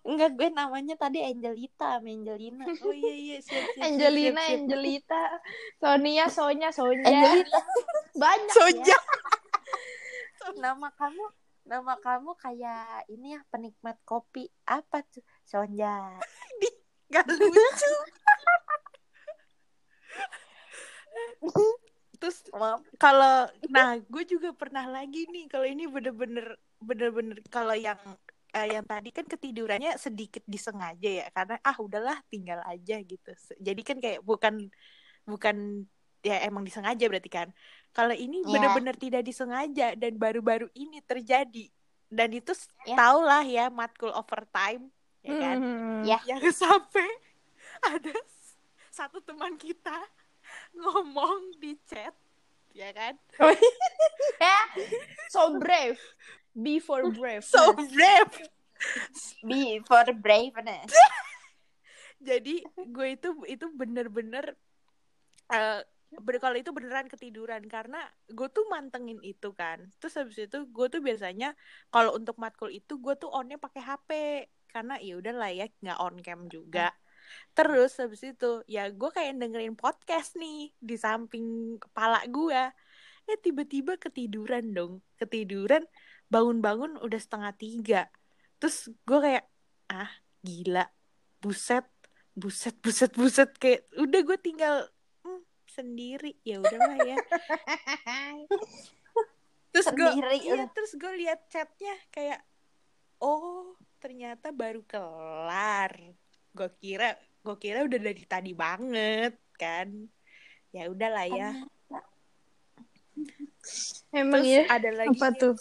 [0.05, 2.69] enggak gue namanya tadi Angelita sama Angelina.
[2.85, 3.37] Oh iya iya.
[3.41, 4.57] Siap, siap, Angelina, siap, siap.
[4.61, 5.23] Angelita,
[5.81, 7.59] Sonia, Sonya, Sonya, Angelita.
[8.13, 8.99] Banyak Soja
[10.61, 11.25] nama kamu
[11.65, 14.45] nama kamu kayak ini ya penikmat kopi.
[14.69, 15.25] Apa tuh?
[15.49, 16.21] Sonja
[17.09, 17.93] gak lucu
[22.25, 22.41] terus
[22.97, 28.01] kalau nah gue juga pernah lagi nih kalau ini bener-bener bener-bener kalau yang
[28.57, 33.29] eh, yang tadi kan ketidurannya sedikit disengaja ya karena ah udahlah tinggal aja gitu
[33.61, 34.73] jadi kan kayak bukan
[35.29, 35.85] bukan
[36.25, 37.53] ya emang disengaja berarti kan
[37.93, 38.57] kalau ini Ya.
[38.57, 41.69] bener-bener tidak disengaja dan baru-baru ini terjadi
[42.09, 42.57] dan itu
[42.89, 42.97] Ya.
[42.97, 44.89] tau lah ya matkul overtime
[45.21, 46.01] ya kan Hmm.
[46.09, 46.17] Ya.
[46.25, 47.05] yang sampai
[47.93, 48.17] ada
[48.89, 50.01] satu teman kita
[50.75, 52.15] ngomong di chat
[52.75, 53.15] ya kan?
[55.31, 55.99] So brave,
[56.55, 57.47] be for brave.
[57.47, 58.35] so brave.
[59.47, 60.91] Be for braveness.
[62.29, 64.55] Jadi gue itu itu bener-bener
[66.15, 67.67] ber- kalau itu beneran ketiduran.
[67.67, 69.91] Karena gue tuh mantengin itu kan.
[70.03, 71.55] Terus habis itu gue tuh biasanya
[71.91, 74.11] kalau untuk matkul itu gue tuh onnya pakai HP
[74.75, 76.91] karena ya udah lah ya nggak on cam juga
[77.57, 82.63] terus habis itu ya gue kayak dengerin podcast nih di samping kepala gue
[83.25, 85.01] eh tiba-tiba ketiduran dong.
[85.17, 85.89] Ketiduran
[86.29, 88.03] bangun-bangun udah setengah tiga.
[88.61, 89.45] Terus gue kayak
[89.89, 90.13] ah
[90.45, 90.85] gila.
[91.41, 91.89] Buset
[92.37, 93.51] buset buset buset.
[93.57, 94.77] Kayak udah gue tinggal
[95.25, 96.37] hmm, sendiri.
[96.45, 97.17] Ya udahlah ya.
[99.75, 100.71] Terus gue iya lu.
[100.71, 102.39] terus gue lihat chatnya kayak
[103.19, 106.15] oh ternyata baru kelar
[106.55, 109.89] gue kira gue kira udah dari tadi banget kan
[110.75, 111.51] ya udahlah ya
[114.15, 114.63] Emang terus ya?
[114.71, 115.55] ada lagi Apa tuh?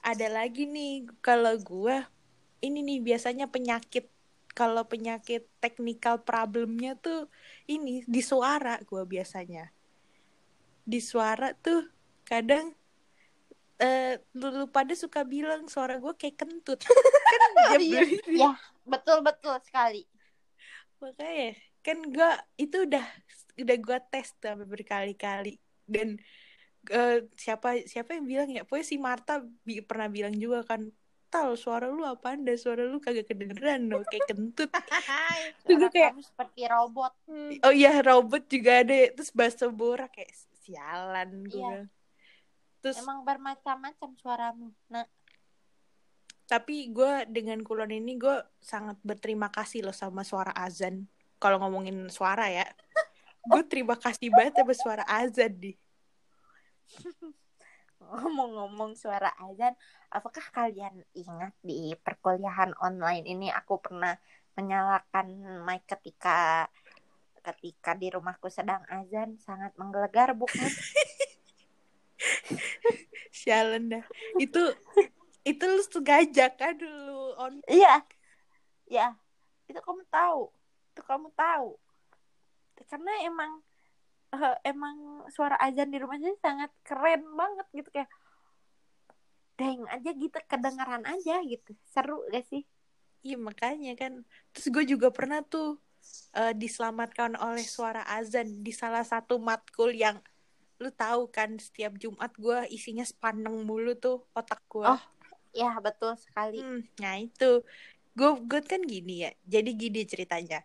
[0.00, 1.96] ada lagi nih kalau gue
[2.64, 4.08] ini nih biasanya penyakit
[4.56, 7.28] kalau penyakit technical problemnya tuh
[7.68, 9.70] ini di suara gue biasanya
[10.84, 11.86] di suara tuh
[12.26, 12.74] kadang
[13.80, 16.80] eh lu, pada suka bilang suara gue kayak kentut
[17.32, 18.00] kan jam Iya.
[18.28, 18.50] Ya.
[18.84, 20.04] betul betul sekali
[20.98, 23.06] makanya kan gue itu udah
[23.56, 26.20] udah gue tes tuh sampai berkali-kali dan
[26.86, 30.92] eh, siapa siapa yang bilang ya pokoknya si Marta bi- pernah bilang juga kan
[31.26, 35.90] tal suara lu apaan dah suara lu kagak kedengeran loh kayak kentut Suara Terus gue
[35.90, 37.12] kayak- kamu seperti robot.
[37.62, 41.80] oh iya robot juga ada terus bahasa borak kayak sialan gue Iya.
[42.80, 44.68] Terus Emang bermacam-macam suaramu.
[44.88, 45.04] Nah,
[46.50, 51.06] tapi gue dengan kulon ini gue sangat berterima kasih loh sama suara azan
[51.38, 52.66] kalau ngomongin suara ya
[53.54, 55.78] gue terima kasih banget sama suara azan nih
[58.10, 59.76] ngomong-ngomong suara azan,
[60.10, 64.18] apakah kalian ingat di perkuliahan online ini aku pernah
[64.58, 65.30] menyalakan
[65.62, 66.66] mic ketika
[67.40, 70.66] ketika di rumahku sedang azan sangat menggelegar bukan?
[73.40, 74.04] sialan dah
[74.36, 74.60] itu
[75.44, 78.04] itu lu sengaja kan dulu on Iya.
[78.90, 79.16] Ya.
[79.64, 80.52] Itu kamu tahu.
[80.92, 81.78] Itu kamu tahu.
[82.88, 83.52] Karena emang
[84.34, 88.10] eh, emang suara azan di rumah saya sangat keren banget gitu kayak
[89.56, 91.72] deng aja gitu kedengaran aja gitu.
[91.88, 92.64] Seru gak sih?
[93.24, 94.24] Iya makanya kan.
[94.52, 95.80] Terus gue juga pernah tuh
[96.36, 100.20] eh, diselamatkan oleh suara azan di salah satu matkul yang
[100.80, 104.88] lu tahu kan setiap Jumat gue isinya sepaneng mulu tuh otak gue.
[104.88, 105.02] Oh,
[105.50, 106.62] Ya, betul sekali.
[106.62, 107.60] Hmm, nah itu
[108.14, 109.30] gue gue kan gini ya.
[109.44, 110.62] Jadi gini ceritanya.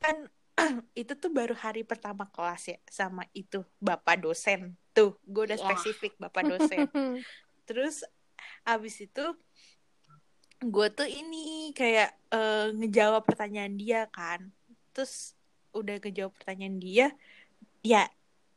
[0.00, 0.26] Kan
[1.00, 4.74] itu tuh baru hari pertama kelas ya sama itu bapak dosen.
[4.96, 5.64] Tuh, gue udah Ya.
[5.70, 6.88] spesifik bapak dosen.
[7.68, 8.02] Terus
[8.64, 9.24] abis itu
[10.64, 14.50] gue tuh ini kayak eh, ngejawab pertanyaan dia kan.
[14.96, 15.36] Terus
[15.76, 17.06] udah ngejawab pertanyaan dia,
[17.84, 18.08] ya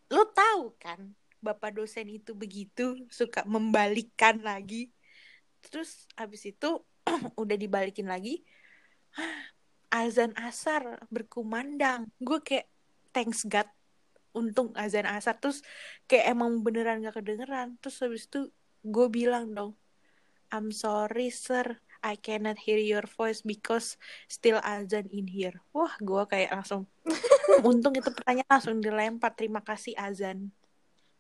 [0.08, 4.90] lo tahu kan bapak dosen itu begitu suka membalikkan lagi.
[5.62, 6.82] Terus abis itu
[7.42, 8.44] udah dibalikin lagi,
[9.94, 12.10] azan asar berkumandang.
[12.20, 12.68] Gue kayak
[13.16, 13.68] thanks God
[14.38, 15.66] untung azan asar terus
[16.06, 18.54] kayak emang beneran gak kedengeran terus habis itu
[18.86, 19.74] gue bilang dong
[20.54, 23.96] I'm sorry sir I cannot hear your voice because
[24.28, 25.60] still azan in here.
[25.72, 26.86] Wah gue kayak langsung
[27.68, 29.34] untung itu pertanyaan langsung dilempar.
[29.38, 30.50] Terima kasih azan.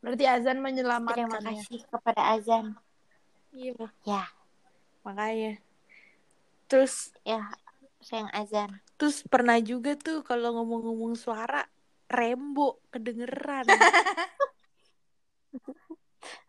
[0.04, 1.63] Berarti azan Terima menyelamatkan ya.
[1.63, 2.66] kasih kepada azan.
[3.52, 3.88] iya.
[4.06, 4.24] Ya,
[5.02, 5.58] makanya.
[6.70, 7.48] Terus ya,
[8.04, 8.80] sayang azan.
[8.98, 11.66] terus pernah juga tuh kalau ngomong-ngomong suara
[12.10, 13.68] rembo kedengeran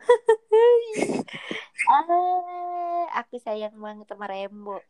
[1.87, 4.83] Ah, aku sayang banget sama Rembo.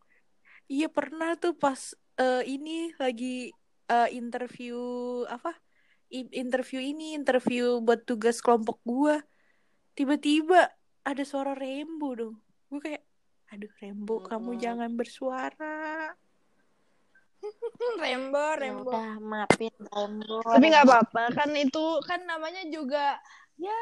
[0.68, 3.52] Iya pernah tuh pas eh, ini lagi
[3.88, 4.76] eh, interview
[5.28, 5.52] apa?
[6.08, 9.20] I- interview ini interview buat tugas kelompok gua.
[9.92, 10.72] Tiba-tiba
[11.04, 12.36] ada suara Rembo dong.
[12.72, 13.02] Gue kayak
[13.48, 14.62] aduh Rembo kamu Mm-mm.
[14.62, 16.12] jangan bersuara.
[18.02, 18.90] Rembo, Ya Rembo.
[18.92, 20.40] udah maafin Rembo.
[20.44, 20.92] Tapi nggak Rembo.
[20.96, 23.16] apa-apa kan itu kan namanya juga
[23.56, 23.76] ya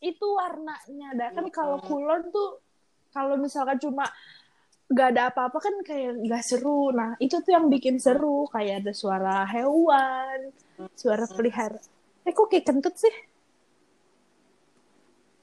[0.00, 1.08] itu warnanya.
[1.16, 1.88] Dah kan kalau Mm-mm.
[1.88, 2.60] kulon tuh
[3.12, 4.04] kalau misalkan cuma
[4.86, 6.92] nggak ada apa-apa kan kayak nggak seru.
[6.94, 10.52] Nah itu tuh yang bikin seru kayak ada suara hewan,
[10.94, 11.80] suara pelihara.
[12.26, 13.14] Eh kok kayak kentut sih?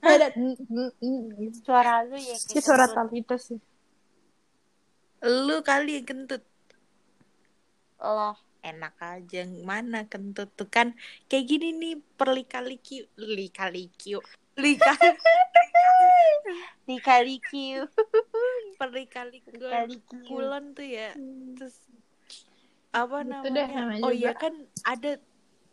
[0.03, 1.49] Ada mm, mm, mm.
[1.63, 2.85] Suara lu ya Kayak suara.
[2.91, 3.59] Talita sih.
[5.23, 6.43] Lu kali kentut.
[8.03, 10.95] Loh, Enak aja mana kentut tuh kan
[11.27, 14.93] kayak gini nih perlikalikiu likalikiu lika
[16.85, 17.87] perlikalikiu
[19.53, 20.11] Dikali Q.
[20.27, 21.15] kulon tuh ya.
[21.57, 21.75] Terus
[22.93, 24.03] apa Gitu namanya deh namanya?
[24.05, 24.53] oh iya kan
[24.85, 25.17] ada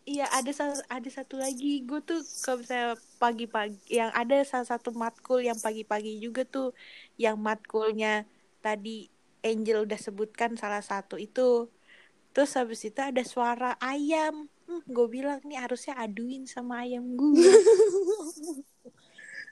[0.09, 0.53] iya ada
[0.89, 1.85] ada satu lagi.
[1.85, 6.73] Gue tuh kalau misalnya pagi-pagi yang ada salah satu matkul yang pagi-pagi juga tuh
[7.21, 8.25] yang matkulnya
[8.65, 11.69] tadi Angel udah sebutkan salah satu itu.
[12.31, 14.47] Terus habis itu ada suara ayam.
[14.71, 17.43] Hmm, gue bilang nih harusnya aduin sama ayam gue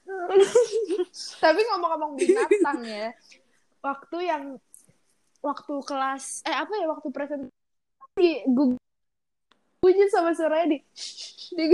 [1.44, 3.12] Tapi ngomong-ngomong binatang ya,
[3.84, 4.44] waktu yang
[5.38, 8.74] waktu kelas eh apa ya waktu presentasi gue
[10.10, 10.78] sama suaranya di
[11.54, 11.64] di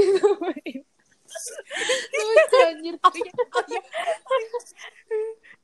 [2.14, 3.33] gitu anjir iya,
[3.66, 3.81] iya.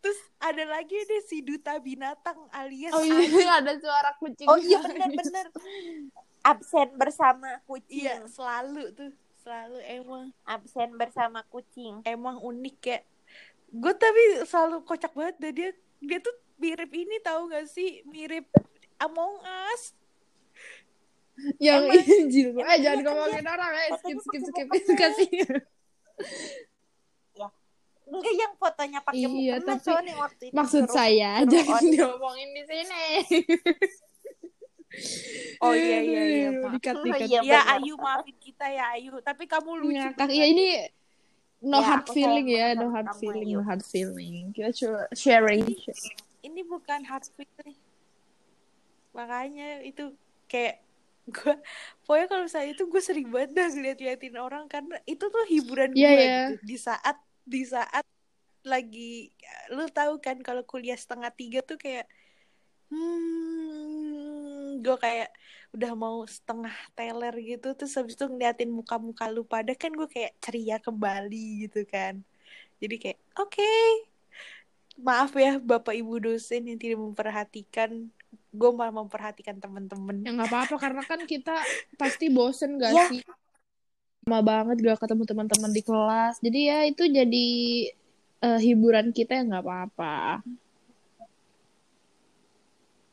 [0.02, 4.82] terus ada lagi deh si duta binatang alias oh iya ada suara kucing Oh iya
[4.82, 5.46] bener-bener.
[6.40, 8.08] Absen bersama kucing.
[8.08, 9.12] Iya, selalu tuh.
[9.50, 12.06] Selalu emang Absen bersama kucing.
[12.06, 13.02] emang unik ya.
[13.66, 18.06] Gue tapi selalu kocak banget deh dia dia tuh mirip ini tahu gak sih?
[18.06, 18.46] Mirip
[18.96, 19.98] Among Us.
[21.58, 21.82] yang
[22.20, 24.94] injil eh jangan iya kan ngomongin orang eh skip skip skip mukena.
[25.02, 25.28] kasih
[28.06, 31.90] Enggak yang fotonya pakai Iya, mukena tapi soalnya waktu itu maksud saya jangan on.
[31.90, 33.04] diomongin di sini
[35.62, 36.48] Oh iya iya iya.
[36.72, 37.40] Dikat Oh, dikat iya.
[37.46, 37.60] Ya.
[37.78, 39.94] Ayu maafin kita ya Ayu, tapi kamu lucu.
[39.94, 40.66] ngakak ya ini
[41.60, 43.60] no Ya, hard feeling ya no hard feeling Ayu.
[43.60, 45.60] no hard feeling kita coba sharing
[46.40, 47.76] ini bukan hard feeling
[49.12, 50.16] makanya itu
[50.48, 50.80] kayak
[51.36, 51.54] gue
[52.08, 56.08] pokoknya kalau misalnya itu gue sering banget dah ngeliat-liatin orang karena itu tuh hiburan Iya,
[56.08, 56.40] gue iya.
[56.48, 58.06] gitu di saat di saat
[58.64, 59.28] lagi
[59.68, 62.08] lu tahu kan kalau kuliah setengah tiga tuh kayak
[62.88, 63.99] hmm
[64.84, 65.28] gue kayak
[65.74, 70.32] udah mau setengah teler gitu terus habis itu ngeliatin muka-muka lu pada kan gue kayak
[70.44, 71.36] ceria kembali
[71.68, 72.14] gitu kan
[72.82, 73.62] jadi kayak oke
[75.06, 77.90] maaf ya bapak ibu dosen yang tidak memperhatikan
[78.58, 81.54] gue malah memperhatikan temen-temen Ya nggak apa-apa karena kan kita
[82.00, 83.04] pasti bosen gak Ya.
[83.06, 83.20] sih?
[84.28, 86.34] Lama banget gak ketemu teman-teman di kelas.
[86.44, 87.46] Jadi ya itu jadi
[88.46, 90.40] eh, hiburan kita ya nggak apa-apa.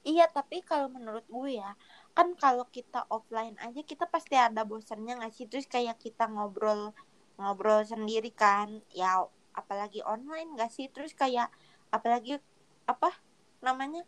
[0.07, 1.75] Iya, tapi kalau menurut gue ya,
[2.15, 5.45] kan kalau kita offline aja kita pasti ada bosannya nggak sih?
[5.51, 6.95] Terus kayak kita ngobrol
[7.35, 9.27] ngobrol sendiri kan, ya
[9.59, 10.87] apalagi online nggak sih?
[10.95, 11.51] Terus kayak
[11.91, 12.39] apalagi
[12.87, 13.09] apa
[13.59, 14.01] namanya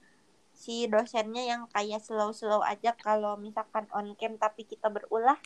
[0.56, 5.40] si dosennya yang kayak slow-slow aja kalau misalkan on cam tapi kita berulah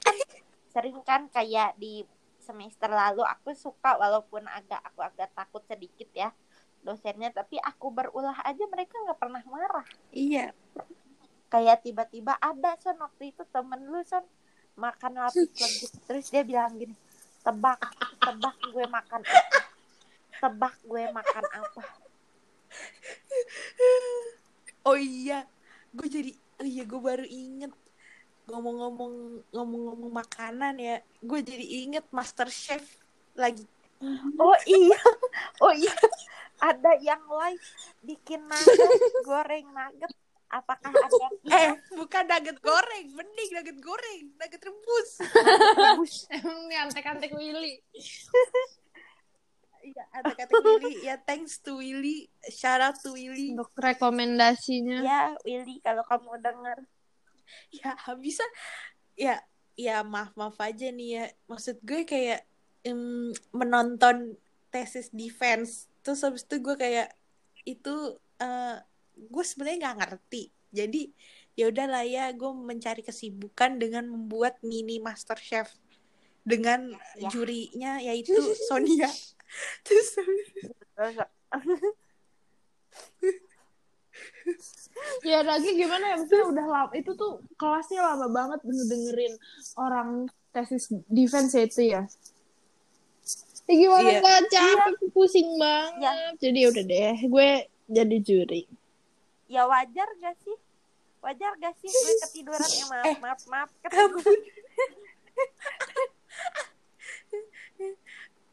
[0.73, 2.05] sering kan kayak di
[2.41, 6.29] semester lalu aku suka walaupun agak aku agak takut sedikit ya
[6.83, 9.87] dosennya tapi aku berulah aja mereka nggak pernah marah.
[10.11, 10.51] Iya.
[11.47, 14.23] Kayak tiba-tiba ada son waktu itu temen lu son
[14.75, 16.97] makan lapis legit terus dia bilang gini
[17.45, 17.79] tebak
[18.19, 19.59] tebak gue makan apa?
[20.43, 21.83] Tebak gue makan apa?
[24.83, 25.47] Oh iya.
[25.95, 27.71] Gue jadi oh iya gue baru inget.
[28.51, 32.83] Ngomong-ngomong ngomong-ngomong makanan ya gue jadi inget Master Chef
[33.39, 33.63] lagi.
[34.35, 34.99] Oh iya.
[35.63, 35.95] Oh iya
[36.63, 37.67] ada yang live
[37.99, 38.91] bikin nugget
[39.27, 40.11] goreng nugget.
[40.53, 45.09] Apakah ada yang eh bukan nugget goreng mending nugget goreng nugget rebus.
[46.39, 47.83] Emang nih antek-antek Willy.
[49.83, 51.03] iya ada kata Willy.
[51.03, 52.31] Ya thanks to Willy.
[52.47, 53.51] Shout out to Willy.
[53.51, 55.03] Untuk rekomendasinya.
[55.03, 56.79] ya Willy kalau kamu dengar
[57.75, 58.45] ya bisa.
[59.19, 59.43] Ya
[59.75, 61.25] ya maaf maaf aja nih ya.
[61.51, 62.47] Maksud gue kayak
[62.87, 64.39] em, menonton
[64.71, 67.09] tesis defense terus habis itu gue kayak
[67.63, 67.95] itu
[68.37, 68.77] eh,
[69.15, 71.01] gue sebenarnya nggak ngerti jadi
[71.53, 75.73] ya udahlah ya gue mencari kesibukan dengan membuat mini master chef
[76.43, 77.29] dengan Ya.
[77.31, 78.35] jurinya yaitu
[78.67, 79.07] Sonia
[79.87, 80.09] terus
[80.93, 81.15] Terus,
[85.25, 89.33] Ya lagi gimana ya maksudnya udah lama itu tuh kelasnya lama banget dengerin
[89.73, 92.01] orang tesis defense ya itu ya.
[93.63, 94.19] Ya gimana Iya.
[94.19, 96.35] gak capek pusing banget.
[96.37, 97.49] Jadi ya udah deh gue
[97.85, 98.63] jadi juri.
[99.45, 100.57] ya wajar gak sih
[101.19, 103.15] wajar gak sih gue ketiduran ya maaf Eh.
[103.19, 104.33] maaf maaf ampun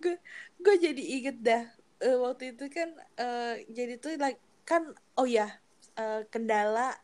[0.01, 0.15] gue
[0.59, 1.65] gue jadi inget dah
[1.99, 4.83] eh, waktu itu kan eh, jadi tuh like kan
[5.15, 5.49] oh ya
[5.97, 6.97] eh, kendala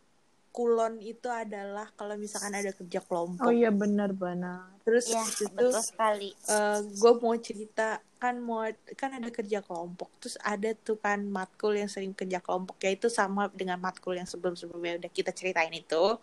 [0.57, 3.45] kulon itu adalah kalau misalkan ada kerja kelompok.
[3.45, 4.73] Oh iya benar-benar.
[4.89, 6.31] terus ya itu betul sekali.
[6.97, 8.65] gue mau cerita kan mau
[8.97, 10.09] kan ada kerja kelompok.
[10.17, 14.25] Terus ada tuh kan matkul yang sering kerja kelompok ya itu sama dengan matkul yang
[14.25, 16.17] sebelum sebelumnya udah kita ceritain itu.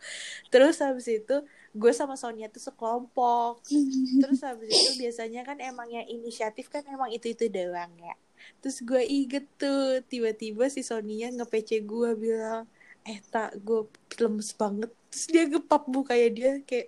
[0.49, 1.45] Terus habis itu
[1.77, 3.61] gue sama Sonia tuh sekelompok.
[4.25, 8.17] Terus habis itu biasanya kan emang yang inisiatif kan emang itu itu doang ya.
[8.65, 12.65] Terus gue inget tuh tiba-tiba si Sonia nge-PC gue bilang
[13.03, 13.83] eh tak gue
[14.19, 16.87] lemes banget terus dia gepap mukanya dia kayak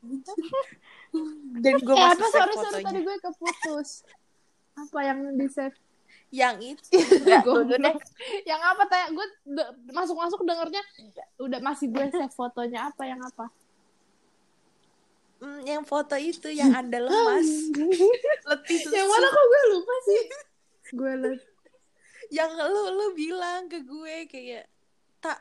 [1.60, 3.90] dan gue Eh masih apa save sorry sorry fotonya tadi gue keputus.
[4.78, 5.76] Apa yang di save?
[6.30, 6.94] yang itu
[7.46, 7.98] Goblok.
[8.46, 10.78] Yang apa tanya gue de- masuk-masuk dengernya
[11.42, 13.50] udah masih gue save fotonya apa yang apa?
[15.42, 17.48] Mm, yang foto itu yang anda lemas
[18.48, 20.22] letih susu yang mana kok gue lupa sih?
[20.90, 21.40] gue liat
[22.30, 24.68] yang lu lu bilang ke gue kayak
[25.18, 25.40] tak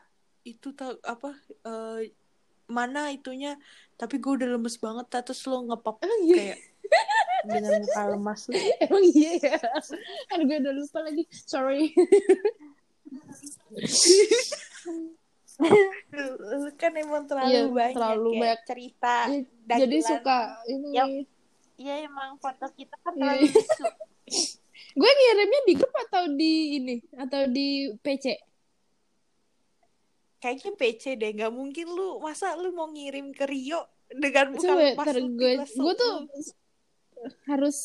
[0.56, 1.36] itu tak apa
[1.66, 2.10] eh,
[2.70, 3.58] mana itunya
[3.98, 6.38] tapi gue udah lemes banget tak terus lu ngepop Emang iya?
[6.38, 6.60] kayak
[7.40, 9.58] dengan muka lemas lu Emang iya ya?
[10.30, 11.24] Kan gue udah lupa lagi.
[11.32, 11.90] Sorry.
[15.60, 18.60] lu, kan emang terlalu Iya, banyak terlalu ya banyak.
[18.66, 19.16] cerita
[19.70, 20.88] Ya, Jadi suka ini.
[20.96, 21.06] Ya.
[21.80, 23.22] Iya emang foto kita kan Iya.
[23.22, 23.46] terlalu.
[25.00, 27.68] Gue ngirimnya di grup atau di ini atau di
[28.02, 28.49] PC?
[30.40, 35.12] Kayaknya PC deh nggak mungkin lu masa lu mau ngirim ke Rio dengan muka Coba
[35.20, 36.14] lu gue gue tuh
[37.46, 37.78] harus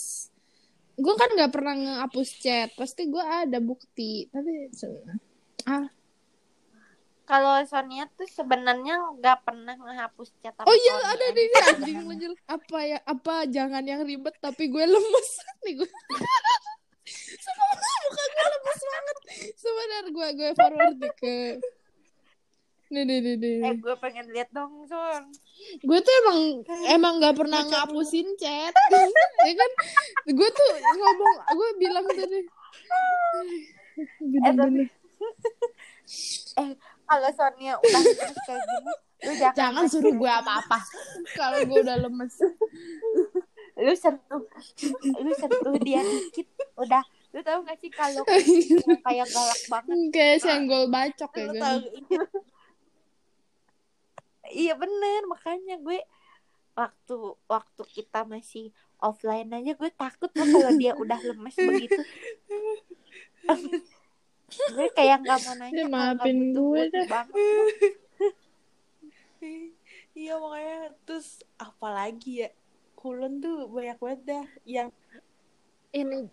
[0.94, 4.70] gue kan nggak pernah ngehapus chat pasti gue ada bukti tapi
[5.66, 5.90] ah
[7.24, 11.12] Kalau Sonia tuh sebenarnya nggak pernah ngehapus chat oh iya Sonia.
[11.18, 11.42] ada di
[11.74, 12.34] anjing anjing.
[12.46, 15.30] apa ya apa jangan yang ribet tapi gue lemes
[15.66, 15.90] nih gue
[17.44, 19.16] sama muka gue lemes banget
[19.58, 21.36] Sebentar gue gue forward ke
[22.92, 23.56] Nih, nih, nih, nih.
[23.64, 25.24] Eh gue pengen lihat dong Son.
[25.80, 26.38] gue tuh emang
[26.92, 28.74] emang nggak pernah ngapusin chat.
[29.48, 29.70] Ya kan?
[30.28, 32.40] Gue tuh ngomong gue bilang tadi.
[34.20, 34.88] Bener-bener.
[36.54, 36.76] Eh
[37.08, 38.00] kalau Sonia udah
[38.44, 38.92] kayak gini,
[39.24, 40.78] lu jangan, jangan suruh gue apa-apa.
[41.32, 42.36] Kalau gue udah lemes.
[43.80, 44.44] Lu sentuh
[45.24, 47.00] lu sentuh dia dikit udah.
[47.32, 48.22] Lu tahu gak sih kalau
[49.08, 49.96] kayak galak banget?
[50.12, 51.80] Kayak senggol bacok ya kan
[54.54, 55.26] iya bener.
[55.26, 55.98] Makanya gue
[56.74, 62.00] waktu waktu kita masih offline aja gue takut loh kalau dia udah lemes begitu.
[64.70, 67.06] Gue kayak nggak mau nanya Ya, maafin gue dah.
[67.10, 67.34] banget.
[70.14, 72.48] iya makanya terus apalagi ya
[72.94, 74.88] kulon tuh banyak banget dah yang
[75.90, 76.30] ini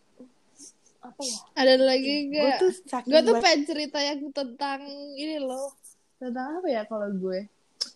[1.01, 1.37] apa ya?
[1.57, 4.85] ada lagi gue gak tuh saking gue tuh pengen cerita yang tentang
[5.17, 5.73] ini loh.
[6.15, 7.49] Tentang apa ya kalau gue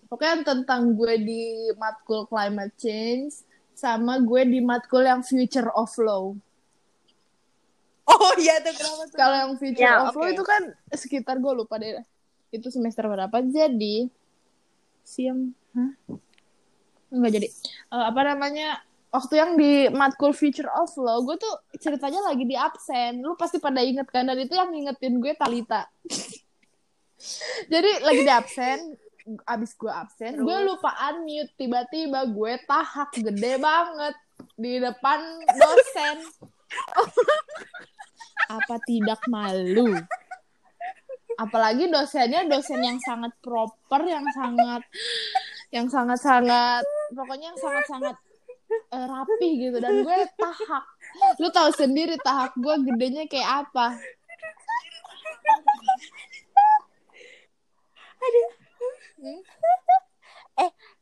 [0.06, 1.42] pokoknya tentang gue di
[1.76, 3.42] matkul climate change
[3.76, 6.32] sama gue di matkul yang future of law.
[8.06, 9.18] Oh iya tuh kenapa tuh?
[9.18, 10.34] Kalau yang future Ya, of law oke.
[10.34, 10.62] itu kan
[10.94, 12.00] sekitar gue lupa deh.
[12.50, 13.34] Itu semester berapa?
[13.42, 14.08] Jadi
[15.02, 15.52] siang.
[15.74, 15.92] Hah?
[17.10, 17.48] Enggak jadi.
[17.92, 18.80] Eh, apa namanya?
[19.10, 23.20] Waktu yang di matkul future of law gue tuh ceritanya lagi di absen.
[23.20, 24.28] Lu pasti pada inget kan?
[24.28, 25.88] Dan itu yang ngingetin gue Talita.
[27.74, 28.80] Jadi lagi di absen
[29.26, 31.54] abis gue absen gue lupa unmute.
[31.58, 34.16] Tiba-tiba gue tahak gede banget
[34.54, 35.20] di depan
[35.50, 36.18] dosen.
[38.46, 39.98] Apa tidak malu?
[41.36, 44.82] Apalagi dosennya dosen yang sangat proper yang sangat
[45.74, 48.16] yang sangat sangat pokoknya yang sangat sangat
[48.94, 49.78] eh, rapi gitu.
[49.82, 50.86] Dan gue tahak.
[51.42, 53.98] Lu tahu sendiri tahak gue gedenya kayak apa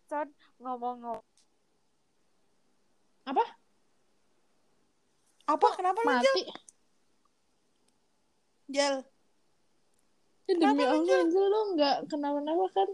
[0.10, 0.28] Son
[0.60, 1.26] ngomong-ngomong
[3.24, 3.44] apa
[5.48, 6.16] apa kenapa lu Jel?
[6.20, 6.44] mati
[8.72, 8.96] Jel
[10.44, 12.90] Ya, demi Allah Angel lu nggak kenapa-napa kan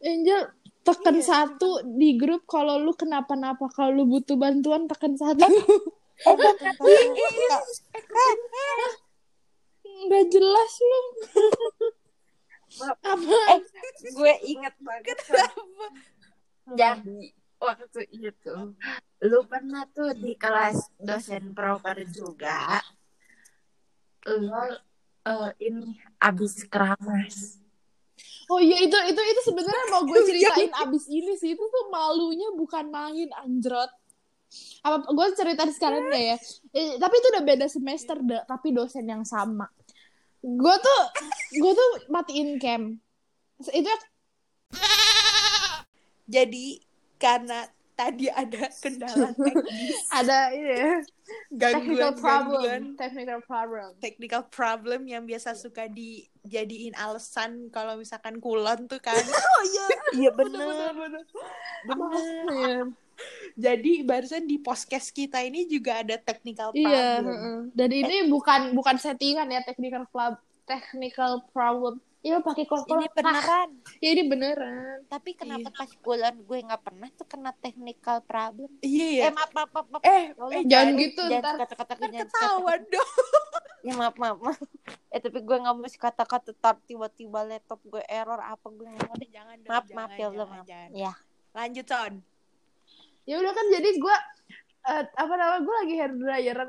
[0.00, 0.48] Angel
[0.80, 5.44] tekan satu di grup kalau lu kenapa-napa kalau lu butuh bantuan tekan satu
[10.08, 11.00] nggak jelas lu
[12.82, 13.60] apa eh
[14.10, 15.50] gue inget banget Son.
[16.74, 17.20] jadi
[17.62, 18.54] waktu itu
[19.24, 22.82] lu pernah tuh di kelas dosen proper juga
[24.24, 24.48] lu
[25.24, 27.60] eh, ini abis keramas.
[28.48, 31.56] Oh iya itu itu itu sebenarnya mau gue ceritain abis ini sih.
[31.56, 33.88] Itu tuh malunya bukan main anjrot.
[34.84, 36.36] Apa gue ceritain sekarang deh ya.
[36.76, 39.68] Eh, tapi itu udah beda semester da- tapi dosen yang sama.
[40.44, 41.02] Gue tuh
[41.56, 43.00] gue tuh matiin cam.
[43.64, 43.88] Itu
[46.28, 46.66] jadi
[47.16, 47.64] karena
[47.94, 50.92] tadi ada kendala teknis ada ini ya,
[51.54, 52.82] technical gangguan problem, gangguan.
[52.98, 53.90] technical problem.
[54.02, 59.14] technical problem yang biasa suka dijadiin alasan kalau misalkan kulon tuh kan.
[59.54, 59.86] Oh iya,
[60.18, 60.92] iya bener.
[60.92, 61.24] bener.
[62.50, 63.03] Iya.
[63.54, 66.90] Jadi barusan di podcast kita ini juga ada technical problem.
[66.90, 67.58] Iya, heeh.
[67.70, 72.02] dan ini bukan bukan settingan ya technical problem, technical problem.
[72.24, 73.68] Iya pakai kol ini beneran.
[74.00, 75.04] Ya ini beneran.
[75.12, 78.72] tapi kenapa pas bulan gue nggak pernah tuh kena technical problem?
[78.80, 80.02] Iya ya eh maaf maaf maaf, maaf.
[80.08, 81.68] eh eh jangan gitu, jangan ntar.
[81.68, 83.12] kata-kata ketahuan dong.
[83.84, 84.56] Ya maaf maaf maaf.
[85.12, 89.16] Eh tapi gue nggak mau kata-kata tar tiba-tiba laptop gue error apa gue nggak mau
[89.20, 89.28] deh.
[89.28, 90.66] Jangan maaf maaf ya Allah maaf.
[90.96, 91.12] ya.
[91.52, 92.24] Lanjut son
[93.24, 94.16] Ya udah kan jadi gue
[94.84, 96.68] eh, apa namanya gue lagi hair dryeran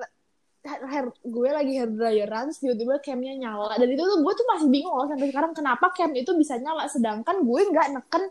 [0.65, 3.75] hair gue lagi hair dryeran tiba-tiba camnya nyala.
[3.77, 6.87] Dan itu tuh gue tuh masih bingung loh sampai sekarang kenapa cam itu bisa nyala?
[6.89, 8.23] Sedangkan gue nggak neken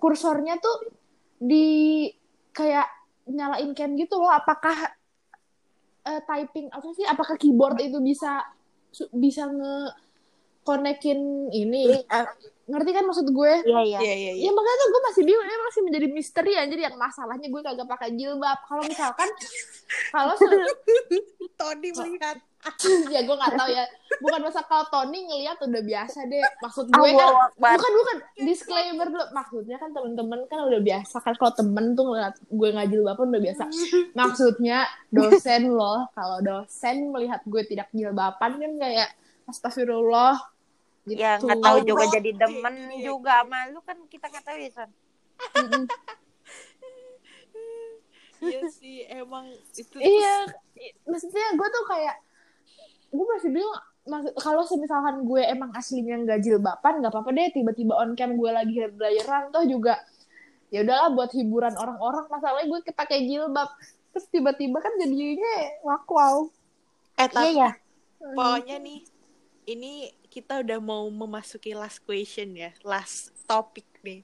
[0.00, 0.92] kursornya tuh
[1.36, 2.08] di
[2.54, 2.88] kayak
[3.28, 4.30] nyalain cam gitu loh.
[4.30, 4.94] Apakah
[6.06, 8.40] eh, typing apa sih apakah keyboard itu bisa
[9.12, 9.92] bisa nge
[10.66, 12.02] konekin ini
[12.66, 15.44] ngerti kan maksud gue iya iya iya iya iya Ya makanya tuh gue masih bingung,
[15.44, 18.58] ini masih menjadi misteri anjir yang masalahnya gue kagak pakai jilbab.
[18.60, 19.28] Kalau misalkan
[20.10, 20.50] kalau se-
[21.56, 22.36] Tony melihat
[23.14, 23.86] ya gue nggak tahu ya,
[24.18, 26.42] bukan masa kalau Tony ngeliat udah biasa deh.
[26.58, 29.24] Maksud gue kan bukan bukan disclaimer dulu.
[29.30, 33.42] Maksudnya kan temen-temen kan udah biasa kan kalau temen tuh ngeliat gue nggak jilbaban udah
[33.44, 33.64] biasa.
[34.18, 39.14] Maksudnya dosen loh, kalau dosen melihat gue tidak jilbaban kan kayak
[39.46, 40.34] astagfirullah.
[41.06, 41.22] Gitu.
[41.22, 42.14] ya nggak tahu juga Allah.
[42.18, 43.02] jadi demen Iya.
[43.06, 44.90] juga sama lu kan kita nggak tahu ya son
[45.54, 45.84] Mm-mm.
[48.42, 50.44] iya sih emang itu iya
[51.04, 52.16] maksudnya gue tuh kayak
[53.08, 53.76] gue masih bingung
[54.06, 58.50] maksud kalau semisalkan gue emang aslinya nggak jilbaban nggak apa-apa deh tiba-tiba on cam gue
[58.50, 59.98] lagi hair dryeran toh juga
[60.68, 63.70] ya udahlah buat hiburan orang-orang masalahnya gue pakai jilbab
[64.12, 66.36] terus tiba-tiba kan jadinya wow wow
[67.16, 67.70] Eh, tapi Iya ya.
[68.36, 69.00] pokoknya nih,
[69.66, 74.20] ini kita udah mau memasuki last question ya, last topik nih.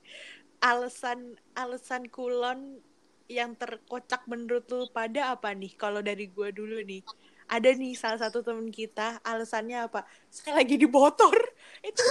[0.60, 2.84] Alasan alasan kulon
[3.32, 5.72] yang terkocak menurut lu pada apa nih?
[5.72, 7.00] Kalau dari gua dulu nih.
[7.48, 10.04] Ada nih salah satu temen kita, alasannya apa?
[10.28, 11.32] Sekali lagi di motor.
[11.88, 12.04] Itu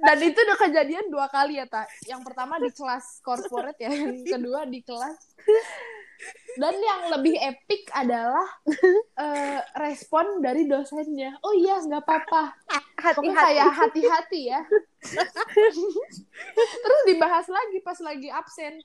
[0.00, 4.24] dan itu udah kejadian dua kali ya tak yang pertama di kelas corporate ya yang
[4.24, 5.20] kedua di kelas
[6.58, 8.48] dan yang lebih epic adalah
[9.24, 11.38] eh, respon dari dosennya.
[11.46, 12.52] Oh iya nggak apa-apa.
[13.16, 14.60] Pokoknya kayak hati-hati ya.
[16.84, 18.82] Terus dibahas lagi pas lagi absen.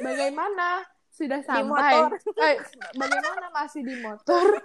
[0.00, 0.86] Bagaimana?
[1.10, 2.08] Sudah sampai.
[2.48, 2.56] Eh,
[2.94, 4.62] bagaimana masih di motor?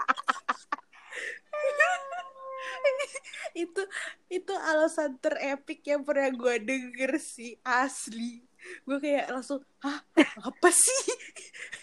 [3.53, 3.81] Itu
[4.29, 8.45] itu alasan terepik yang pernah gua denger sih asli.
[8.83, 9.99] Gue kayak langsung, hah
[10.39, 11.03] apa sih?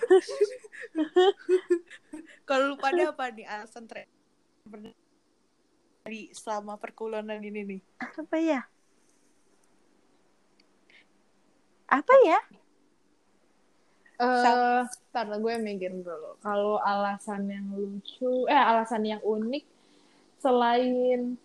[2.48, 4.10] Kalau lu pada apa nih alasan terepik
[6.04, 7.80] dari selama perkulonan ini nih?
[8.02, 8.60] Apa ya?
[11.90, 12.40] Apa ya?
[14.20, 16.36] Eh, ntar gue mikir dulu.
[16.44, 19.64] Kalau alasan yang lucu, eh alasan yang unik
[20.40, 21.40] selain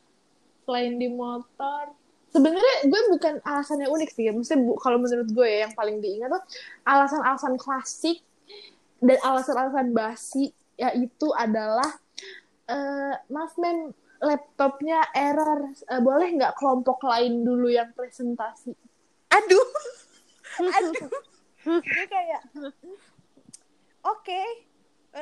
[0.68, 1.96] selain di motor,
[2.36, 4.28] sebenarnya gue bukan alasan yang unik sih.
[4.28, 6.44] Maksudnya bu, kalau menurut gue ya, yang paling diingat tuh
[6.84, 8.20] alasan-alasan klasik
[9.00, 11.88] dan alasan-alasan basi yaitu adalah
[12.68, 18.76] eh maaf mem laptopnya error Eh, boleh nggak kelompok lain dulu yang presentasi
[19.32, 19.68] Aduh,
[20.80, 21.10] aduh.
[21.66, 22.46] Gue kayak,
[24.06, 24.42] oke,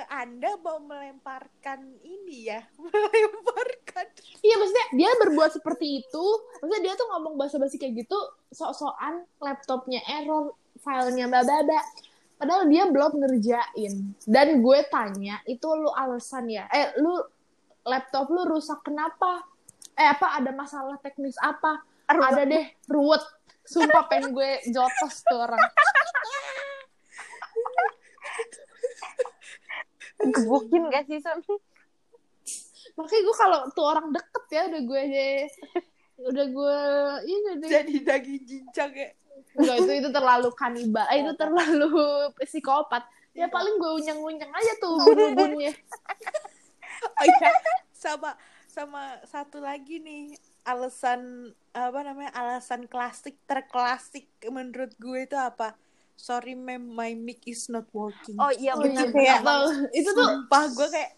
[0.09, 4.05] Anda mau melemparkan ini ya, melemparkan.
[4.41, 6.25] Iya maksudnya dia berbuat seperti itu.
[6.65, 8.17] Maksudnya dia tuh ngomong basa-basi kayak gitu
[8.49, 11.61] Sok-sokan laptopnya error Filenya baba
[12.41, 14.17] Padahal dia belum ngerjain.
[14.25, 16.65] Dan gue tanya Itu lu alasan ya?
[16.73, 17.13] Eh lu
[17.85, 19.45] laptop lu rusak kenapa?
[19.93, 21.85] Eh apa ada masalah teknis apa?
[22.09, 23.21] Ada deh ruwet.
[23.63, 25.61] Sumpah pengen gue jotos tuh orang
[30.31, 31.41] Gebukin gak sih, Son?
[32.93, 35.03] Makanya gue kalau tuh orang deket ya Udah gue
[36.21, 36.79] Udah gue
[37.25, 39.09] Ini deh Jadi daging cincang ya.
[39.53, 41.05] Enggak, itu itu terlalu kanibal.
[41.13, 41.89] Eh, itu terlalu
[42.41, 43.05] psikopat.
[43.33, 45.73] Ya paling gue unyeng-unyeng aja tuh ubun-ubunnya.
[47.03, 47.51] Oh iya,
[47.91, 48.31] sama
[48.63, 55.75] sama satu lagi nih alasan apa namanya alasan klasik terklasik menurut gue itu apa?
[56.15, 58.37] Sorry ma'am, my mic is not working.
[58.37, 59.09] Oh iya Oh, benar.
[59.11, 59.41] iya.
[59.91, 61.11] Itu tuh Sumpah gue kayak.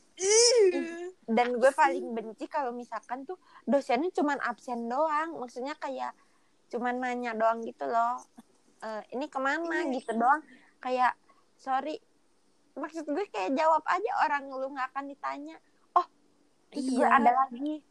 [1.26, 5.36] Dan gue paling benci kalau misalkan tuh dosennya cuman absen doang.
[5.36, 6.16] Maksudnya kayak
[6.68, 8.24] cuman nanya doang gitu loh.
[8.80, 9.94] Eh, ini ke mana Iya.
[9.94, 10.42] gitu doang.
[10.80, 11.14] Kayak
[11.56, 12.00] sorry.
[12.74, 15.56] Maksud gue kayak jawab aja orang lu nggak akan ditanya.
[15.94, 16.08] Oh,
[16.72, 17.08] gue Iya.
[17.10, 17.84] ada lagi.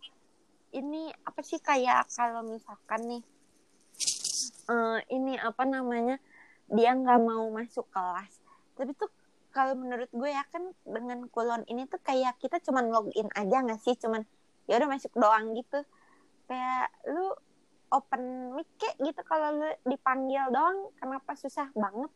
[0.72, 3.22] Ini apa sih kayak kalau misalkan nih
[4.66, 6.16] eh, ini apa namanya
[6.68, 8.32] dia nggak mau masuk kelas
[8.74, 9.10] tapi tuh
[9.54, 13.78] kalau menurut gue ya kan dengan kulon ini tuh kayak kita cuman login aja nggak
[13.78, 14.26] sih cuman
[14.66, 15.84] ya udah masuk doang gitu
[16.44, 17.30] kayak lu
[17.88, 22.10] open mic kayak gitu kalau lu dipanggil doang kenapa susah banget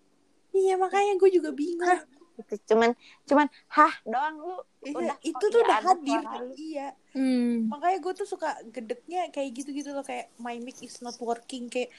[0.48, 2.00] Iya makanya gue juga bingung.
[2.38, 2.94] gitu cuman
[3.26, 6.22] cuman hah doang lu Iya, Udah, itu tuh udah hadir.
[6.22, 6.54] lu.
[6.54, 6.88] Iya.
[7.10, 7.66] hmm.
[7.66, 11.90] Makanya gue tuh suka gedeknya kayak gitu-gitu loh kayak my mic is not working kayak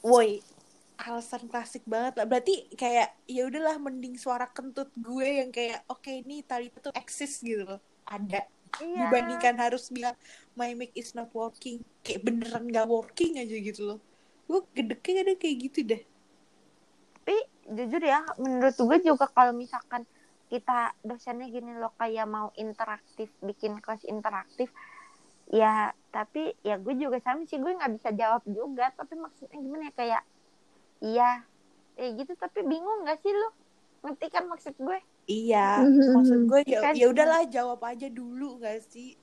[0.00, 0.38] woi
[1.00, 2.26] alasan klasik banget lah.
[2.28, 7.40] Berarti kayak ya udahlah mending suara kentut gue yang kayak oke ini tali itu eksis
[7.40, 7.80] gitu loh.
[8.04, 8.44] Ada
[8.84, 10.14] iya dibandingkan harus bilang
[10.54, 13.98] my mic is not working kayak beneran gak working aja gitu loh.
[14.44, 16.02] Gue gedeknya kadang kayak gitu deh.
[17.20, 17.36] tapi
[17.70, 20.02] jujur ya menurut gue juga kalau misalkan
[20.50, 24.72] kita dosennya gini loh kayak mau interaktif bikin kelas interaktif
[25.50, 29.90] ya tapi ya gue juga sama sih gue nggak bisa jawab juga tapi maksudnya gimana
[29.90, 30.22] ya kayak
[31.00, 31.44] iya.
[31.96, 33.52] Ya gitu tapi bingung nggak sih lo
[34.00, 34.98] ngerti kan maksud gue?
[35.28, 35.84] Iya,
[36.16, 39.14] maksud gue ya Kan- ya udahlah jawab aja dulu gak sih?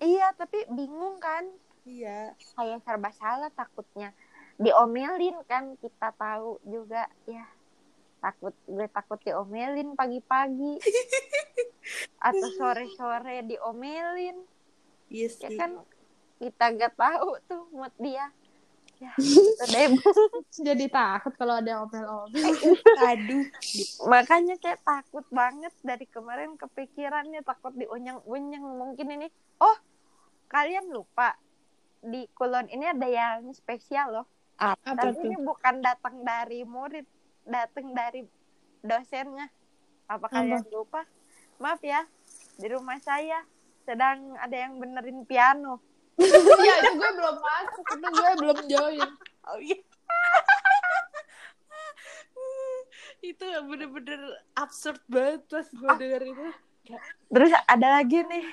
[0.00, 1.44] iya tapi bingung kan?
[1.84, 2.32] Iya.
[2.56, 4.14] kayak serba salah takutnya.
[4.60, 7.44] Diomelin kan kita tahu juga ya.
[8.20, 10.78] Takut gue takut diomelin pagi-pagi.
[12.28, 14.44] Atau sore-sore diomelin.
[15.10, 15.58] Iya ya sih.
[15.58, 15.80] kan
[16.38, 18.30] kita gak tahu tuh mood dia
[19.00, 19.12] ya
[19.72, 19.96] deh
[20.52, 22.52] Jadi takut kalau ada omel-omel.
[23.00, 23.44] Aduh.
[24.06, 29.28] makanya kayak takut banget dari kemarin kepikirannya takut diunyeng-unyeng mungkin ini
[29.64, 29.76] oh
[30.52, 31.38] kalian lupa
[32.00, 34.26] di kulon ini ada yang spesial loh.
[34.60, 35.24] Apa Tapi tuh?
[35.24, 37.06] ini bukan datang dari murid,
[37.48, 38.24] datang dari
[38.84, 39.48] dosennya.
[40.08, 41.04] Apa kalian lupa?
[41.60, 42.04] Maaf ya,
[42.56, 43.44] di rumah saya
[43.84, 45.80] sedang ada yang benerin piano.
[46.64, 49.10] Iya, itu gue belum masuk, itu gue belum join.
[49.48, 49.78] Oh iya.
[53.30, 54.20] itu bener-bener
[54.56, 56.46] absurd banget pas gue denger itu.
[57.30, 58.46] Terus ada lagi nih,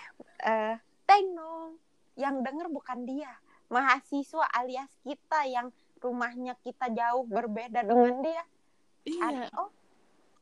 [0.43, 0.75] eh
[1.07, 1.79] Teng dong.
[2.17, 3.31] Yang denger bukan dia,
[3.71, 8.43] mahasiswa alias kita yang rumahnya kita jauh berbeda dengan dia.
[9.07, 9.21] Iya.
[9.23, 9.69] Ada, oh,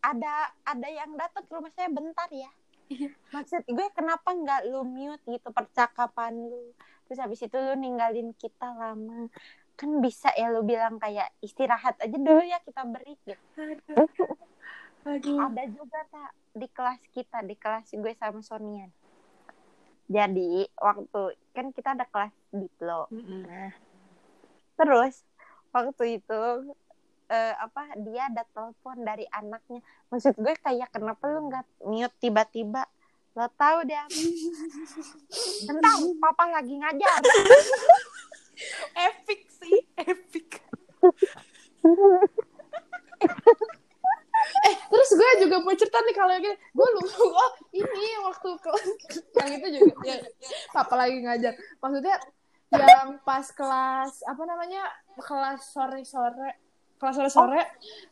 [0.01, 0.33] ada
[0.65, 2.49] ada yang datang ke rumah saya bentar ya.
[3.33, 6.73] Maksud gue kenapa nggak lu mute gitu percakapan lu.
[7.05, 9.29] Terus habis itu lu ninggalin kita lama.
[9.75, 13.93] Kan bisa ya lu bilang kayak istirahat aja dulu ya kita break gitu.
[15.05, 15.37] Aduh.
[15.37, 18.89] Ada juga tak di kelas kita, di kelas gue sama Sonia.
[20.09, 21.21] Jadi waktu
[21.53, 23.09] kan kita ada kelas diplo.
[23.09, 23.41] Mm-mm.
[23.45, 23.73] Nah,
[24.77, 25.21] terus
[25.73, 26.41] waktu itu
[27.29, 29.81] eh, apa dia ada telepon dari anaknya.
[30.09, 32.85] Maksud gue kayak kenapa lu nggak mute tiba-tiba?
[33.35, 33.99] Lo tahu deh.
[33.99, 34.07] apa?
[35.67, 37.19] Bentar, papa lagi ngajar.
[39.11, 40.63] Epic sih, epic.
[44.45, 46.57] Eh, terus gue juga mau cerita nih kalau yang gini.
[46.75, 48.69] Gue lupa, oh ini waktu ke
[49.41, 49.93] yang itu juga.
[50.05, 50.15] Ya,
[50.69, 51.53] papa lagi ngajar.
[51.81, 52.15] Maksudnya
[52.69, 54.85] yang pas kelas, apa namanya,
[55.17, 56.61] kelas sore-sore,
[56.99, 57.61] kelas sore-sore,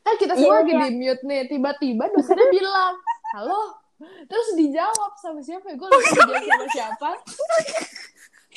[0.01, 0.81] kan kita semua Iya, lagi iya.
[0.81, 1.41] di mute nih.
[1.51, 2.93] Tiba-tiba dosennya bilang,
[3.37, 3.82] halo.
[4.27, 5.75] Terus dijawab sama siapa ya?
[5.75, 7.09] Gue lupa dijawab sama siapa.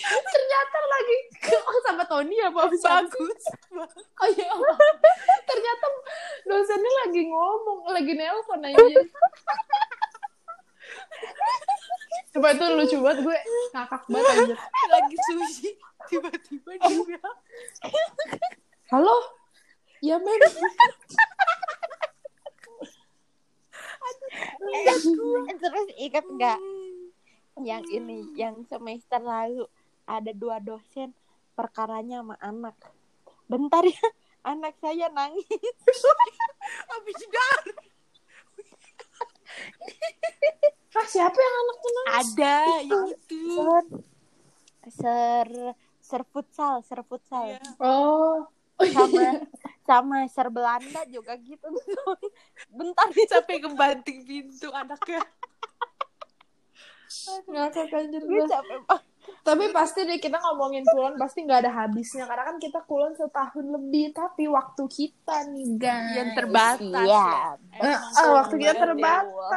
[0.06, 1.16] Ternyata lagi
[1.56, 3.42] oh, sama Tony apa sama Bagus.
[4.20, 4.52] Oh iya.
[5.48, 5.86] Ternyata
[6.44, 8.84] dosennya lagi ngomong, lagi nelpon aja.
[12.36, 13.38] Coba itu lucu banget gue
[13.72, 14.58] ngakak banget anjir.
[14.92, 15.70] Lagi sushi.
[16.06, 17.18] Tiba-tiba dia
[18.92, 19.16] Halo?
[20.04, 20.20] Ya
[24.60, 25.56] men.
[25.58, 26.60] terus ingat nggak
[27.64, 29.64] yang ini yang semester lalu
[30.04, 31.16] ada dua dosen
[31.56, 32.76] perkaranya sama anak.
[33.48, 34.06] Bentar ya,
[34.52, 35.48] anak saya nangis.
[36.92, 37.64] habis dar.
[40.96, 42.16] Ah, siapa yang anaknya nangis?
[42.16, 42.56] Ada
[42.88, 43.44] yang itu.
[43.52, 43.84] Ser,
[44.96, 45.48] ser,
[46.00, 47.52] ser futsal, ser futsal.
[47.52, 47.60] Iya.
[47.84, 48.48] Oh.
[48.76, 49.24] Sama,
[49.88, 51.64] sama ser Belanda juga gitu.
[52.76, 55.24] Bentar nih, Sampai ngebanting pintu anaknya.
[57.46, 58.46] Ngakak anjir gue gue.
[58.46, 59.04] capek banget.
[59.42, 63.66] Tapi pasti deh kita ngomongin kulon pasti nggak ada habisnya karena kan kita kulon setahun
[63.66, 66.14] lebih tapi waktu kita nih guys.
[66.14, 67.26] Yang terbatas Iya.
[67.74, 67.90] ya.
[67.90, 69.50] Eh, ah, waktu kita terbatas.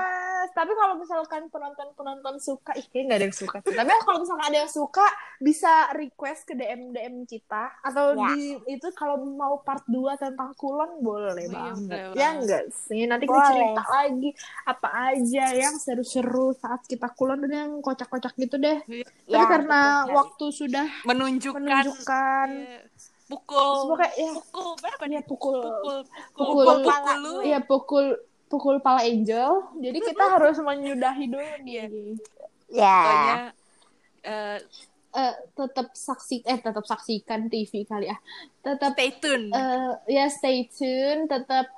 [0.51, 3.73] Tapi kalau misalkan penonton-penonton suka, ih kayaknya nggak ada yang suka sih.
[3.73, 5.05] Tapi kalau misalkan ada yang suka,
[5.37, 8.27] bisa request ke DM DM kita atau Ya.
[8.29, 12.11] di itu kalau mau part 2 tentang kulon boleh Iya, banget.
[12.13, 13.03] Ya enggak sih.
[13.03, 13.49] Nanti kita Boleh.
[13.49, 14.29] cerita lagi
[14.65, 18.79] apa aja yang seru-seru saat kita kulon dan yang kocak-kocak gitu deh.
[18.81, 22.81] Tapi Ya, karena betul waktu sudah menunjukkan, menunjukkan Iya.
[23.25, 25.21] pukul semoga ya pukul berapa ya nih?
[25.21, 25.97] pukul Pukul
[26.33, 27.33] Pukul- pukul pukul lu.
[27.43, 28.28] ya pukul pukul
[28.81, 29.69] pala angel.
[29.77, 32.17] Jadi kita harus menyudahi dulu nih.
[32.73, 32.97] Ya.
[33.05, 33.37] Pokoknya
[34.25, 34.57] eh,
[35.09, 38.17] eh tetap saksi eh tetap saksikan TV kali ya.
[38.65, 39.53] Tetap stay tune.
[39.53, 41.69] eh ya stay tune, tetap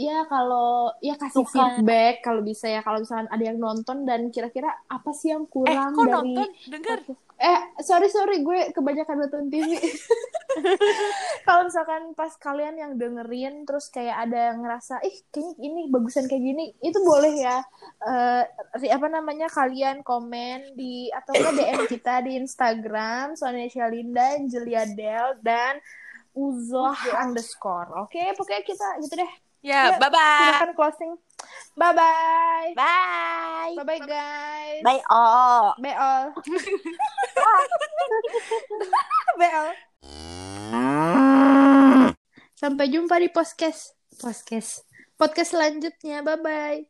[0.00, 1.78] ya kalau ya kasih Suka.
[1.78, 5.50] feedback kalau bisa ya kalau misalkan ada yang nonton dan kira-kira apa sih yang eh,
[5.52, 6.48] kurang kok dari nonton?
[6.66, 6.98] Dengar.
[7.42, 9.74] Eh sorry sorry gue kebanyakan nonton TV
[11.46, 16.30] kalau misalkan pas kalian yang dengerin terus kayak ada yang ngerasa ih kayaknya ini bagusan
[16.30, 17.58] kayak gini itu boleh ya.
[18.04, 18.44] Eh
[18.78, 24.86] ri- apa namanya kalian komen di atau enggak DM kita di Instagram Sonia Linda Julia
[24.86, 25.82] Del dan
[26.32, 28.06] Uzoh underscore.
[28.06, 29.32] Oke pokoknya kita gitu deh.
[29.62, 30.42] Ya, Ya, bye bye.
[30.42, 31.12] silakan closing
[31.74, 33.74] bye bye Bye.
[33.78, 35.74] bye bye guys Bye all.
[35.78, 36.32] bye all
[39.38, 39.72] bye all
[42.54, 44.86] Sampai jumpa di podcast podcast
[45.18, 46.22] podcast selanjutnya.
[46.22, 46.86] Bye bye.